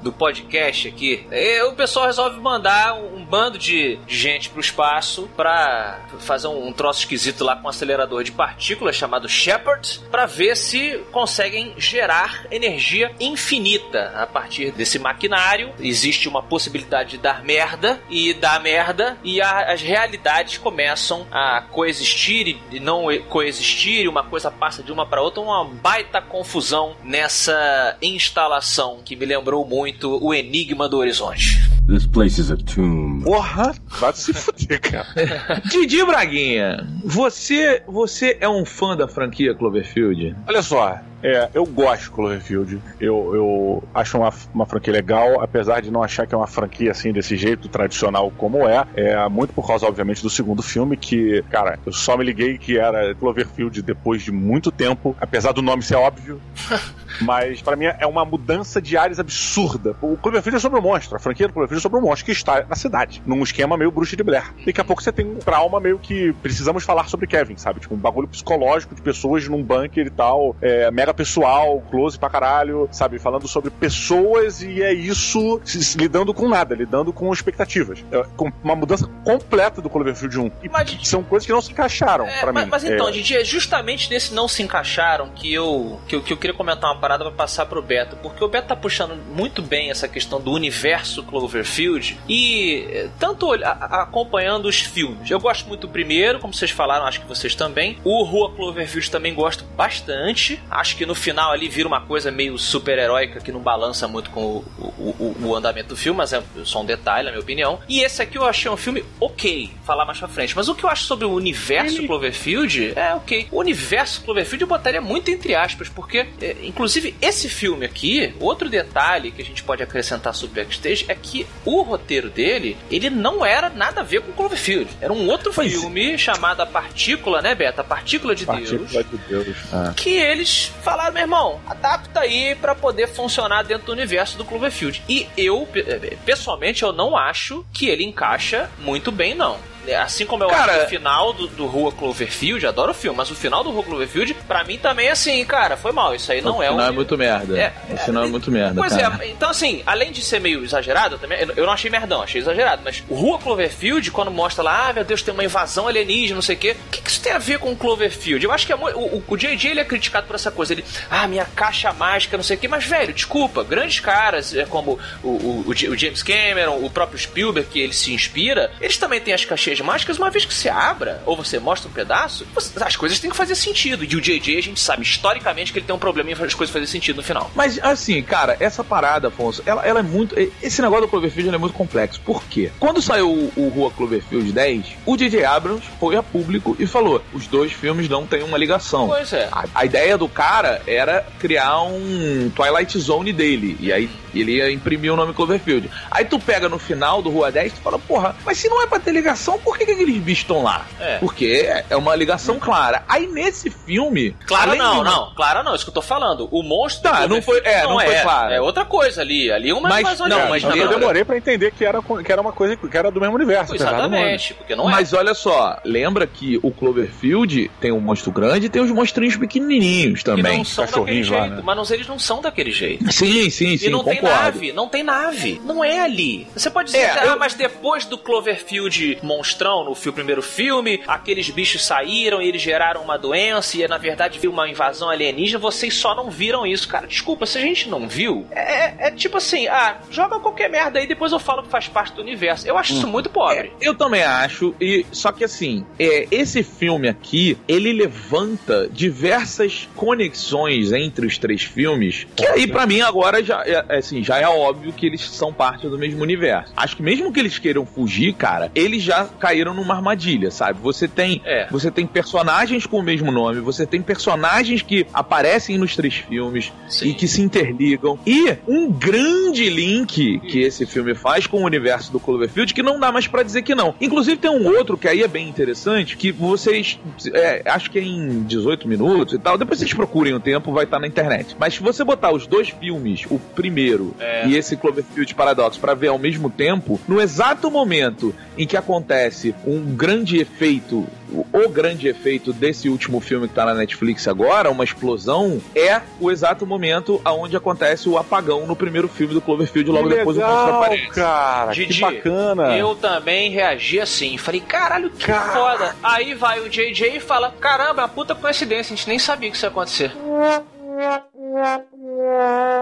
do 0.06 0.14
podcast 0.14 0.88
aqui, 0.88 1.26
eh, 1.32 1.64
o 1.64 1.74
pessoal 1.74 2.06
resolve 2.06 2.40
mandar 2.40 2.94
um 2.94 3.26
bando 3.26 3.58
de, 3.58 3.98
gente 4.08 4.52
pro 4.52 4.60
espaço 4.62 5.28
pra 5.36 6.06
fazer 6.20 6.48
um, 6.48 6.72
troço 6.72 7.00
esquisito 7.00 7.44
lá 7.44 7.56
com 7.56 7.66
um 7.66 7.70
acelerador 7.70 8.24
de 8.24 8.32
partículas 8.32 8.96
chamado 8.96 9.28
Shepard 9.28 10.00
pra 10.12 10.28
ver 10.28 10.56
se 10.56 11.00
conseguem 11.12 11.74
gerar 11.78 12.46
energia 12.52 13.12
infinita 13.20 14.12
a 14.16 14.28
partir 14.28 14.72
desse 14.72 15.00
maquinário. 15.00 15.74
Existe 15.80 16.30
uma 16.30 16.44
possibilidade 16.44 17.12
de 17.12 17.18
dar 17.18 17.44
merda 17.44 18.00
e 18.08 18.32
dar 18.36 18.62
merda 18.62 19.18
e 19.24 19.42
a- 19.42 19.72
as 19.74 19.82
realidades 19.82 20.60
começam 20.60 21.26
a 21.32 21.62
coexistir 21.72 22.48
e- 22.48 22.62
e 22.74 22.80
não 22.80 23.12
e- 23.12 23.20
coexistir, 23.24 24.02
e 24.04 24.08
uma 24.08 24.22
coisa 24.24 24.52
passa 24.52 24.84
de 24.84 24.92
uma 24.92 25.08
para 25.08 25.20
outra, 25.24 25.42
uma 25.42 25.66
baita 25.66 26.22
confusão 26.22 26.96
nessa 27.04 27.98
instalação 28.04 29.00
que 29.04 29.16
me 29.16 29.26
lembrou 29.26 29.66
muito 29.66 29.95
o 30.04 30.34
Enigma 30.34 30.90
do 30.90 30.98
Horizonte. 30.98 31.66
This 31.88 32.08
place 32.08 32.42
is 32.42 32.50
a 32.50 32.58
tomb. 32.58 33.24
Porra, 33.24 33.76
vai 34.00 34.12
se 34.14 34.34
fuder, 34.34 34.82
cara. 34.82 35.06
Didi 35.70 36.04
Braguinha, 36.04 36.88
você, 37.04 37.84
você 37.88 38.38
é 38.42 38.50
um 38.50 38.66
fã 38.66 38.98
da 38.98 39.08
franquia 39.08 39.54
Cloverfield? 39.54 40.36
Olha 40.48 40.64
só, 40.64 41.00
é, 41.26 41.50
eu 41.56 41.66
gosto 41.66 42.04
de 42.04 42.12
Cloverfield. 42.12 42.82
Eu, 43.02 43.36
eu 43.36 43.84
acho 43.96 44.16
uma, 44.16 44.32
uma 44.54 44.66
franquia 44.68 44.94
legal, 44.94 45.42
apesar 45.42 45.82
de 45.82 45.90
não 45.90 46.04
achar 46.04 46.28
que 46.28 46.36
é 46.36 46.38
uma 46.38 46.46
franquia 46.46 46.92
assim 46.92 47.12
desse 47.12 47.36
jeito 47.36 47.68
tradicional 47.68 48.32
como 48.38 48.68
é. 48.68 48.86
É 48.96 49.28
muito 49.28 49.52
por 49.52 49.66
causa, 49.66 49.88
obviamente, 49.88 50.22
do 50.22 50.30
segundo 50.30 50.62
filme, 50.62 50.96
que, 50.96 51.44
cara, 51.50 51.80
eu 51.84 51.92
só 51.92 52.16
me 52.16 52.24
liguei 52.24 52.60
que 52.60 52.78
era 52.78 53.16
Cloverfield 53.16 53.82
depois 53.82 54.22
de 54.22 54.32
muito 54.32 54.72
tempo, 54.72 55.16
apesar 55.20 55.52
do 55.52 55.64
nome 55.64 55.82
ser 55.82 55.96
óbvio. 55.96 56.40
Mas 57.22 57.62
pra 57.62 57.76
mim 57.76 57.86
é 57.86 58.06
uma 58.06 58.26
mudança 58.26 58.82
de 58.82 58.96
áreas 58.96 59.20
absurda. 59.20 59.96
O 60.02 60.18
Cloverfield 60.18 60.58
é 60.58 60.60
sobre 60.60 60.78
o 60.78 60.82
monstro, 60.82 61.16
a 61.16 61.20
franquia 61.20 61.48
do 61.48 61.54
Cloverfield 61.54 61.80
é 61.80 61.82
sobre 61.82 61.98
o 61.98 62.02
monstro 62.02 62.26
que 62.26 62.32
está 62.34 62.66
na 62.70 62.76
cidade, 62.76 63.24
num 63.26 63.42
esquema 63.42 63.78
meio 63.78 63.90
bruxa 63.90 64.16
de 64.16 64.24
Blair. 64.24 64.54
Daqui 64.64 64.82
a 64.82 64.84
pouco 64.84 65.02
você 65.02 65.12
tem 65.12 65.26
um 65.26 65.36
trauma 65.36 65.80
meio 65.80 65.98
que 65.98 66.34
precisamos 66.44 66.84
falar 66.84 67.08
sobre 67.08 67.26
Kevin, 67.26 67.58
sabe? 67.58 67.80
Tipo, 67.80 67.96
um 67.96 67.98
bagulho 67.98 68.28
psicológico 68.28 68.94
de 68.94 69.02
pessoas 69.02 69.48
num 69.48 69.64
bunker 69.64 70.06
e 70.06 70.10
tal, 70.10 70.56
é, 70.62 70.92
mega 70.92 71.15
pessoal, 71.16 71.82
close 71.90 72.18
pra 72.20 72.30
caralho, 72.30 72.88
sabe? 72.92 73.18
Falando 73.20 73.48
sobre 73.48 73.70
pessoas 73.72 74.62
e 74.62 74.82
é 74.84 74.94
isso 74.94 75.62
lidando 75.96 76.34
com 76.34 76.48
nada, 76.48 76.76
lidando 76.76 77.12
com 77.14 77.32
expectativas. 77.32 78.04
É, 78.12 78.24
com 78.36 78.52
uma 78.64 78.76
mudança 78.76 79.08
completa 79.24 79.82
do 79.82 79.90
Cloverfield 79.90 80.40
1. 80.40 80.52
E 80.64 80.70
Mas- 80.70 80.98
são 81.04 81.24
coisas 81.24 81.46
que 81.46 81.52
não 81.54 81.62
se 81.62 81.72
encaixaram 81.72 82.26
É, 82.28 82.40
pra 82.42 82.54
mas, 82.54 82.64
mim. 82.66 82.70
mas 82.72 82.84
então, 82.84 83.08
É, 83.10 83.12
Didi, 83.12 83.36
é 83.38 83.44
justamente 83.44 84.10
nesse 84.10 84.34
não 84.34 84.48
se 84.48 84.62
encaixaram 84.64 85.30
que 85.30 85.52
eu, 85.54 86.00
que 86.08 86.16
eu, 86.16 86.22
que 86.22 86.34
eu 86.34 86.38
queria 86.38 86.56
comentar 86.56 86.92
uma 86.92 87.00
parada 87.00 87.24
pra 87.26 87.34
passar 87.34 87.66
pro 87.66 87.82
Beto, 87.82 88.16
porque 88.18 88.44
o 88.44 88.48
Beto 88.48 88.68
tá 88.68 88.76
puxando 88.76 89.16
muito 89.34 89.62
bem 89.62 89.90
essa 89.90 90.08
questão 90.08 90.40
do 90.42 90.52
universo 90.52 91.24
Cloverfield 91.24 92.18
e 92.28 92.86
eh, 92.90 93.10
tanto 93.20 93.52
a- 93.54 94.02
acompanhando 94.04 94.66
os 94.68 94.80
filmes. 94.80 95.30
Eu 95.30 95.40
gosto 95.40 95.68
muito 95.68 95.82
do 95.82 95.90
primeiro, 95.90 96.40
como 96.40 96.54
vocês 96.54 96.72
falaram, 96.72 97.06
acho 97.06 97.22
que 97.22 97.28
vocês 97.28 97.56
também. 97.56 97.98
O 98.04 98.24
Rua 98.24 98.52
Cloverfield 98.54 99.10
também 99.12 99.34
gosto 99.34 99.64
bastante. 99.76 100.62
Acho 100.70 100.96
que 100.98 101.05
que 101.06 101.08
no 101.08 101.14
final 101.16 101.52
ali 101.52 101.70
vira 101.70 101.88
uma 101.88 102.02
coisa 102.02 102.32
meio 102.32 102.58
super-heróica 102.58 103.40
que 103.40 103.52
não 103.52 103.60
balança 103.60 104.08
muito 104.08 104.32
com 104.32 104.42
o, 104.44 104.66
o, 104.80 105.16
o- 105.20 105.46
o 105.50 105.56
andamento 105.56 105.90
do 105.90 105.96
filme, 105.98 106.18
mas 106.18 106.34
é 106.34 106.42
só 106.64 106.82
um 106.82 106.86
detalhe, 106.86 107.26
na 107.26 107.32
minha 107.32 107.42
opinião. 107.44 107.80
E 107.88 108.02
esse 108.02 108.22
aqui 108.24 108.38
eu 108.38 108.46
achei 108.46 108.70
um 108.72 108.76
filme 108.78 109.06
ok, 109.20 109.70
falar 109.86 110.04
mais 110.06 110.18
pra 110.18 110.28
frente. 110.28 110.56
Mas 110.56 110.68
o 110.68 110.74
que 110.74 110.84
eu 110.84 110.90
acho 110.90 111.04
sobre 111.04 111.26
o 111.26 111.32
universo 111.32 112.06
Cloverfield 112.08 112.94
é 112.96 113.14
ok. 113.14 113.48
O 113.52 113.60
universo 113.60 114.22
Cloverfield 114.22 114.62
eu 114.64 114.68
botaria 114.68 115.00
muito 115.02 115.30
entre 115.30 115.54
aspas, 115.54 115.88
porque, 115.90 116.26
é, 116.42 116.56
inclusive, 116.64 117.16
esse 117.22 117.48
filme 117.50 117.86
aqui, 117.86 118.34
outro 118.40 118.68
detalhe 118.70 119.32
que 119.32 119.42
a 119.42 119.46
gente 119.46 119.62
pode 119.64 119.84
acrescentar 119.84 120.34
sobre 120.34 120.60
o 120.60 120.64
Backstage 120.64 121.06
é 121.08 121.14
que 121.14 121.46
o 121.64 121.84
roteiro 121.84 122.30
dele, 122.32 122.76
ele 122.90 123.10
não 123.12 123.46
era 123.46 123.70
nada 123.70 124.02
a 124.02 124.04
ver 124.04 124.22
com 124.22 124.32
Cloverfield. 124.32 124.90
Era 125.00 125.14
um 125.14 125.28
outro 125.30 125.52
Pois 125.54 125.72
é. 125.72 125.78
filme 125.78 126.18
chamado 126.18 126.62
A 126.62 126.66
Partícula, 126.66 127.42
né, 127.42 127.54
Beta? 127.54 127.82
A 127.82 127.84
Partícula 127.84 128.34
de 128.34 128.46
Deus 128.46 128.56
Partícula 128.92 129.14
de 129.14 129.18
Deus. 129.28 129.58
É. 129.72 129.94
que 129.96 130.10
eles 130.10 130.72
falaram, 130.86 131.14
meu 131.14 131.24
irmão, 131.24 131.60
adapta 131.66 132.20
aí 132.20 132.54
pra 132.54 132.76
poder 132.76 133.08
funcionar 133.08 133.64
dentro 133.64 133.88
do 133.88 133.92
universo 133.92 134.38
do 134.38 134.46
Cloverfield. 134.46 135.02
E 135.10 135.28
eu, 135.36 135.68
eh, 135.76 136.16
pessoalmente, 136.24 136.84
eu 136.84 136.94
não 136.94 137.18
acho 137.18 137.66
que 137.74 137.90
ele 137.90 138.04
encaixa 138.04 138.70
muito 138.78 139.12
bem, 139.12 139.34
não. 139.34 139.58
Assim 139.94 140.26
como 140.26 140.44
eu 140.44 140.48
Cara- 140.50 140.74
acho 140.78 140.86
o 140.86 140.90
final 140.90 141.34
do, 141.34 141.48
do 141.48 141.66
Rua 141.66 141.92
Cloverfield, 141.92 142.66
adoro 142.66 142.92
o 142.92 142.94
filme, 142.96 143.18
mas 143.18 143.30
o 143.30 143.36
final 143.36 143.64
do 143.64 143.72
Rua 143.72 143.84
Cloverfield, 143.84 144.34
pra 144.48 144.64
mim 144.64 144.78
também 144.78 145.08
é 145.08 145.12
assim, 145.12 145.44
cara, 145.46 145.78
foi 145.78 145.92
mal. 145.92 146.16
Isso 146.16 146.32
aí 146.32 146.42
não 146.42 146.58
o 146.58 146.64
é 146.64 146.70
um. 146.70 146.74
final 146.76 146.88
é 146.88 146.92
muito 146.92 147.18
merda. 147.18 147.58
É, 147.60 147.74
o 147.94 147.98
final 147.98 148.24
é 148.24 148.28
muito 148.28 148.52
merda. 148.52 148.76
Pois 148.82 148.96
cara. 148.96 149.24
é, 149.24 149.28
então 149.30 149.50
assim, 149.50 149.84
além 149.86 150.12
de 150.12 150.22
ser 150.24 150.40
meio 150.40 150.64
exagerado, 150.64 151.16
eu 151.16 151.20
também, 151.20 151.40
eu- 151.56 151.66
não 151.66 151.74
achei 151.74 151.90
merdão, 151.90 152.22
achei 152.22 152.42
exagerado, 152.42 152.82
mas 152.84 153.04
o 153.10 153.16
Rua 153.16 153.38
Cloverfield, 153.40 154.10
quando 154.12 154.32
mostra 154.32 154.64
lá, 154.64 154.90
ah, 154.90 154.94
meu 154.94 155.04
Deus, 155.04 155.22
tem 155.22 155.34
uma 155.34 155.44
invasão 155.44 155.88
alienígena, 155.88 156.36
não 156.36 156.42
sei 156.42 156.56
o 156.56 156.60
quê, 156.60 156.76
o 156.88 156.90
que, 156.92 157.02
que 157.02 157.10
isso 157.10 157.22
tem 157.22 157.32
a 157.34 157.38
ver 157.38 157.60
com 157.60 157.72
o 157.72 157.76
Cloverfield? 157.76 158.44
Eu 158.46 158.52
acho 158.52 158.66
que 158.66 158.72
é 158.72 158.76
o, 158.76 158.80
o, 158.80 159.24
o 159.28 159.38
JJ 159.38 159.72
ele 159.72 159.80
é 159.80 159.86
criticado 159.86 160.28
por 160.28 160.36
essa 160.36 160.52
coisa, 160.52 160.74
ele, 160.74 160.86
ah, 161.10 161.28
minha 161.28 161.46
caixa 161.46 161.92
mágica, 161.94 162.38
não 162.38 162.44
sei 162.44 162.56
o 162.56 162.60
quê, 162.60 162.68
mas 162.68 162.86
velho, 162.86 163.14
desculpa, 163.14 163.64
grandes 163.64 164.00
caras, 164.00 164.56
é 164.56 164.66
como 164.66 165.00
o, 165.24 165.28
o, 165.30 165.64
o 165.68 165.76
o 165.76 165.98
James 165.98 166.24
Cameron, 166.24 166.78
o 166.84 166.90
próprio 166.90 167.20
Spielberg, 167.20 167.70
que 167.70 167.80
ele 167.80 167.94
se 167.94 168.14
inspira, 168.14 168.72
eles 168.80 168.98
também 168.98 169.20
têm 169.20 169.34
as 169.34 169.44
caixinhas 169.46 169.75
mágicas, 169.82 170.18
uma 170.18 170.30
vez 170.30 170.46
que 170.46 170.54
você 170.54 170.70
abra, 170.70 171.22
ou 171.26 171.36
você 171.36 171.60
mostra 171.60 171.90
um 171.90 171.94
pedaço, 171.94 172.46
você- 172.54 172.72
as 172.84 172.96
coisas 172.96 173.20
têm 173.20 173.30
que 173.30 173.36
fazer 173.36 173.56
sentido. 173.56 174.04
E 174.04 174.16
o 174.16 174.22
JJ, 174.22 174.58
a 174.58 174.62
gente 174.62 174.80
sabe 174.80 175.04
historicamente 175.04 175.72
que 175.74 175.80
ele 175.80 175.86
tem 175.86 175.96
um 175.96 176.00
problema 176.00 176.32
em 176.32 176.36
fazer 176.36 176.48
as 176.48 176.54
coisas 176.54 176.72
fazerem 176.74 176.92
sentido 176.92 177.18
no 177.18 177.24
final. 177.24 177.50
Mas 177.56 177.80
assim, 177.84 178.22
cara, 178.22 178.58
essa 178.60 178.84
parada, 178.84 179.28
Afonso, 179.30 179.62
ela, 179.66 179.86
ela 179.86 180.00
é 180.00 180.04
muito. 180.04 180.36
Esse 180.62 180.82
negócio 180.82 181.06
do 181.06 181.08
Cloverfield 181.10 181.54
é 181.54 181.58
muito 181.58 181.74
complexo. 181.74 182.20
Por 182.22 182.44
quê? 182.46 182.72
Quando 182.80 183.02
saiu 183.02 183.30
o, 183.30 183.54
o 183.56 183.70
Rua 183.70 183.92
Cloverfield 183.92 184.52
10, 184.52 184.86
o 185.06 185.16
DJ 185.18 185.44
Abrams 185.46 185.84
foi 186.00 186.16
a 186.16 186.24
público 186.24 186.76
e 186.80 186.86
falou: 186.88 187.22
os 187.34 187.48
dois 187.48 187.72
filmes 187.72 188.08
não 188.10 188.26
têm 188.26 188.44
uma 188.44 188.58
ligação. 188.58 189.08
Pois 189.08 189.32
é. 189.34 189.48
A, 189.52 189.66
a 189.74 189.86
ideia 189.86 190.18
do 190.18 190.28
cara 190.28 190.82
era 190.88 191.26
criar 191.40 191.82
um 191.84 192.52
Twilight 192.56 192.98
Zone 193.00 193.32
dele. 193.34 193.78
E 193.80 193.92
aí 193.92 194.10
ele 194.42 194.58
ia 194.58 194.72
imprimir 194.72 195.12
o 195.14 195.16
nome 195.16 195.34
Cloverfield. 195.34 195.90
Aí 196.12 196.26
tu 196.26 196.40
pega 196.40 196.68
no 196.70 196.78
final 196.80 197.22
do 197.22 197.30
Rua 197.30 197.52
10 197.52 197.74
e 197.74 197.76
fala, 197.78 197.98
porra, 198.00 198.36
mas 198.46 198.58
se 198.58 198.68
não 198.70 198.82
é 198.82 198.88
pra 198.88 199.00
ter 199.00 199.12
ligação, 199.12 199.58
por 199.60 199.78
que, 199.78 199.86
que 199.86 199.92
aqueles 199.92 200.18
bichos 200.18 200.44
estão 200.44 200.64
lá? 200.64 200.86
É. 201.00 201.18
Porque 201.18 201.68
é 201.90 201.96
uma 201.96 202.16
ligação 202.16 202.60
clara. 202.60 203.04
Aí 203.08 203.28
nesse 203.28 203.70
filme. 203.70 204.36
Além 204.52 204.80
não, 204.80 205.04
de- 205.04 205.10
não. 205.10 205.34
Clara 205.36 205.64
não, 205.64 205.76
isso 205.76 205.84
que 205.86 205.90
eu 205.90 205.94
tô 205.96 206.02
falando. 206.02 206.48
O 206.52 206.62
monstro. 206.64 207.10
Tá, 207.12 207.28
não 207.28 207.42
foi- 207.42 207.62
é, 207.64 207.84
não 207.84 208.00
foi 208.00 208.16
claro. 208.20 208.54
É 208.54 208.62
outra 208.62 208.86
coisa 208.86 209.22
ali. 209.22 209.52
Ali 209.52 209.70
é 209.70 209.74
uma 209.74 209.90
Mas- 209.90 210.00
invasão 210.02 210.28
não, 210.28 210.50
mas 210.50 210.64
Mas 210.64 210.76
eu 210.78 210.88
demorei 210.90 211.24
pra 211.24 211.38
entender 211.38 211.72
que 211.72 211.84
era, 211.86 212.02
que 212.02 212.32
era 212.32 212.42
uma 212.42 212.52
coisa 212.52 212.76
que 212.76 212.98
era 212.98 213.12
do 213.12 213.20
mesmo 213.22 213.36
universo. 213.36 213.74
nome. 213.74 213.84
Exatamente, 213.86 214.54
porque 214.54 214.76
não 214.76 214.90
é. 214.90 214.94
Mas 214.94 215.14
olha 215.14 215.34
só, 215.34 215.78
lembra 215.86 216.26
que 216.28 216.60
o 216.64 216.72
Cloverfield 216.72 217.70
tem 217.80 217.92
um 217.92 218.00
monstro 218.00 218.32
grande 218.32 218.66
e 218.68 218.70
tem 218.70 218.82
os 218.82 218.92
monstrinhos 218.92 219.36
pequenininhos 219.36 220.20
que 220.20 220.26
também. 220.26 220.58
não 220.58 220.66
são 220.66 220.86
daquele 220.86 221.06
cachorrinhos 221.06 221.30
lá, 221.30 221.40
jeito. 221.42 221.56
né? 221.56 221.62
Mas 221.64 221.76
não, 221.78 221.96
eles 221.96 222.08
não 222.08 222.20
são 222.20 222.42
daquele 222.42 222.72
jeito. 222.72 223.12
Sim, 223.12 223.50
sim, 223.50 223.78
sim, 223.78 223.88
e 223.88 223.90
não 223.90 224.04
tem 224.04 224.18
concordo. 224.26 224.44
nave, 224.44 224.72
não 224.74 224.88
tem 224.88 225.04
nave. 225.04 225.62
Não 225.64 225.84
é 225.84 226.00
ali. 226.02 226.48
Você 226.56 226.70
pode 226.70 226.88
dizer, 226.92 227.00
É, 227.04 227.10
que, 227.10 227.20
ah, 227.20 227.26
eu- 227.28 227.40
mas 227.40 227.54
depois 227.54 228.06
do 228.06 228.18
Cloverfield 228.18 229.20
monstrão 229.22 229.84
no 229.84 229.96
fi- 229.96 230.12
primeiro 230.12 230.42
filme, 230.42 231.02
aqueles 231.08 231.50
bichos 231.50 231.84
saíram 231.86 232.42
e 232.42 232.48
eles 232.48 232.62
geraram 232.62 233.02
uma 233.02 233.18
doença 233.18 233.78
e 233.78 233.88
na 233.88 233.98
verdade 233.98 234.40
viu 234.40 234.52
uma 234.52 234.70
invasão 234.70 235.10
alienígena, 235.10 235.60
vocês 235.60 235.96
só 235.96 236.16
não 236.16 236.30
viram 236.30 236.66
isso, 236.66 236.88
cara. 236.88 237.08
Desculpa, 237.08 237.46
se 237.46 237.58
a 237.58 237.62
gente 237.62 237.90
não 237.90 238.08
viu, 238.08 238.46
é, 238.52 239.08
é 239.08 239.12
tipo 239.12 239.38
assim, 239.38 239.68
ah, 239.68 239.98
joga 240.10 240.40
qualquer 240.40 240.70
merda 240.70 241.00
aí, 241.00 241.08
depois 241.08 241.32
eu 241.32 241.40
falo 241.40 241.64
que 241.64 241.70
faz 241.70 241.88
parte 241.88 242.14
do 242.14 242.22
universo. 242.22 242.68
Eu 242.68 242.78
acho 242.78 242.94
Hum. 242.94 242.98
isso 242.98 243.08
muito 243.08 243.30
pobre. 243.30 243.72
É, 243.82 243.88
eu 243.88 243.94
também 243.96 244.24
acho, 244.24 244.74
e 244.80 245.06
só 245.12 245.32
que 245.32 245.44
assim, 245.44 245.86
é, 246.00 246.28
esse 246.32 246.64
filme 246.64 247.08
aqui, 247.08 247.58
ele 247.68 247.92
levanta 247.94 248.88
diversas 248.92 249.88
conexões 249.96 250.92
entre 250.92 251.26
os 251.26 251.38
três 251.38 251.64
filmes, 251.64 252.26
que 252.36 252.46
aí 252.46 252.68
pra 252.68 252.86
mim 252.86 253.02
agora 253.02 253.44
já 253.44 253.62
é, 253.66 253.84
é, 253.90 253.98
assim, 254.16 254.24
já 254.24 254.40
é 254.40 254.48
óbvio 254.48 254.94
que 254.94 255.06
eles 255.06 255.22
são 255.22 255.52
parte 255.54 255.88
do 255.88 255.98
mesmo 255.98 256.22
universo. 256.22 256.74
Acho 256.76 256.96
que 256.96 257.04
mesmo 257.04 257.32
que 257.32 257.40
eles 257.40 257.60
queiram 257.60 257.86
fugir, 257.86 258.34
cara, 258.34 258.72
eles 258.74 259.04
já 259.04 259.26
caíram 259.40 259.74
numa 259.74 259.96
armadilha, 259.96 260.50
sabe? 260.52 260.80
Você 260.82 261.08
tem, 261.08 261.42
É. 261.46 261.68
você 261.70 261.92
tem 261.92 262.06
personagens 262.08 262.86
com 262.86 263.00
o 263.00 263.04
mesmo 263.04 263.32
nome, 263.32 263.60
você 263.60 263.86
tem 263.86 264.02
personagens 264.02 264.82
que 264.82 265.06
aparecem 265.14 265.78
nos 265.78 265.96
três 265.96 266.16
filmes 266.16 266.72
Sim. 266.88 267.10
e 267.10 267.14
que 267.14 267.28
se 267.28 267.42
interligam 267.42 268.18
e 268.26 268.56
um 268.68 268.92
grande 268.92 269.70
link 269.70 270.40
que 270.40 270.60
esse 270.62 270.86
filme 270.86 271.14
faz 271.16 271.48
com 271.48 271.58
o 271.62 271.66
universo 271.66 272.12
do 272.12 272.20
Cloverfield 272.20 272.74
que 272.74 272.84
não 272.84 273.00
dá 273.00 273.12
mais 273.12 273.28
pra 273.28 273.44
dizer 273.44 273.62
que 273.64 273.76
não. 273.76 273.94
Inclusive 274.00 274.38
tem 274.38 274.52
um 274.52 274.68
outro 274.68 274.98
que 274.98 275.08
aí 275.08 275.22
é 275.24 275.28
bem 275.28 275.48
interessante 275.50 276.16
que 276.18 276.32
vocês 276.32 277.00
é, 277.34 277.62
acho 277.66 277.90
que 277.92 278.00
é 278.00 278.04
em 278.04 278.44
18 278.44 278.88
minutos 278.88 279.34
e 279.34 279.40
tal. 279.40 279.58
Depois 279.58 279.80
vocês 279.80 279.94
procurem 279.94 280.34
o 280.34 280.40
tempo, 280.40 280.72
vai 280.72 280.86
estar 280.86 281.00
na 281.00 281.08
internet. 281.08 281.56
Mas 281.60 281.76
se 281.76 281.82
você 281.84 282.04
botar 282.04 282.32
os 282.34 282.48
dois 282.48 282.70
filmes, 282.70 283.26
o 283.30 283.40
primeiro 283.40 284.05
É. 284.20 284.48
e 284.48 284.56
esse 284.56 284.76
Cloverfield 284.76 285.34
Paradox 285.36 285.78
pra 285.78 285.94
ver 285.94 286.08
ao 286.10 286.20
mesmo 286.20 286.50
tempo, 286.50 287.00
no 287.08 287.22
exato 287.22 287.72
momento 287.72 288.34
em 288.58 288.68
que 288.68 288.76
acontece 288.78 289.56
um 289.66 289.82
grande 289.96 290.38
efeito, 290.40 291.06
o, 291.32 291.46
o 291.54 291.70
grande 291.70 292.08
efeito 292.08 292.54
desse 292.54 292.88
último 292.90 293.20
filme 293.20 293.48
que 293.48 293.54
tá 293.54 293.66
na 293.66 293.74
Netflix 293.74 294.28
agora, 294.28 294.70
uma 294.70 294.84
explosão, 294.84 295.62
é 295.76 296.02
o 296.20 296.32
exato 296.32 296.66
momento 296.66 297.20
aonde 297.26 297.56
acontece 297.58 298.08
o 298.08 298.18
apagão 298.18 298.66
no 298.66 298.76
primeiro 298.76 299.08
filme 299.08 299.34
do 299.34 299.42
Cloverfield, 299.42 299.90
logo 299.92 300.10
Que 300.10 300.16
depois 300.16 300.38
o 300.38 300.40
legal, 300.40 300.56
monstro 300.58 300.76
aparece. 300.76 301.08
cara, 301.10 301.72
Didi, 301.72 301.94
que 301.96 302.02
bacana. 302.02 302.78
Eu 302.78 302.96
também 302.96 303.50
reagi 303.52 304.00
assim. 304.00 304.38
Falei, 304.38 304.62
caralho, 304.62 305.10
que 305.10 305.26
Cara. 305.26 305.54
foda. 305.54 305.96
Aí 306.04 306.34
vai 306.34 306.60
o 306.60 306.70
JJ 306.70 307.18
e 307.18 307.20
fala: 307.20 307.54
caramba, 307.60 308.02
é 308.02 308.06
uma 308.06 308.10
puta 308.10 308.34
coincidência, 308.36 308.94
a 308.94 308.98
gente 308.98 309.08
nem 309.10 309.20
sabia 309.20 309.50
que 309.50 309.56
isso 309.58 309.66
ia 309.66 309.70
acontecer. 309.70 310.12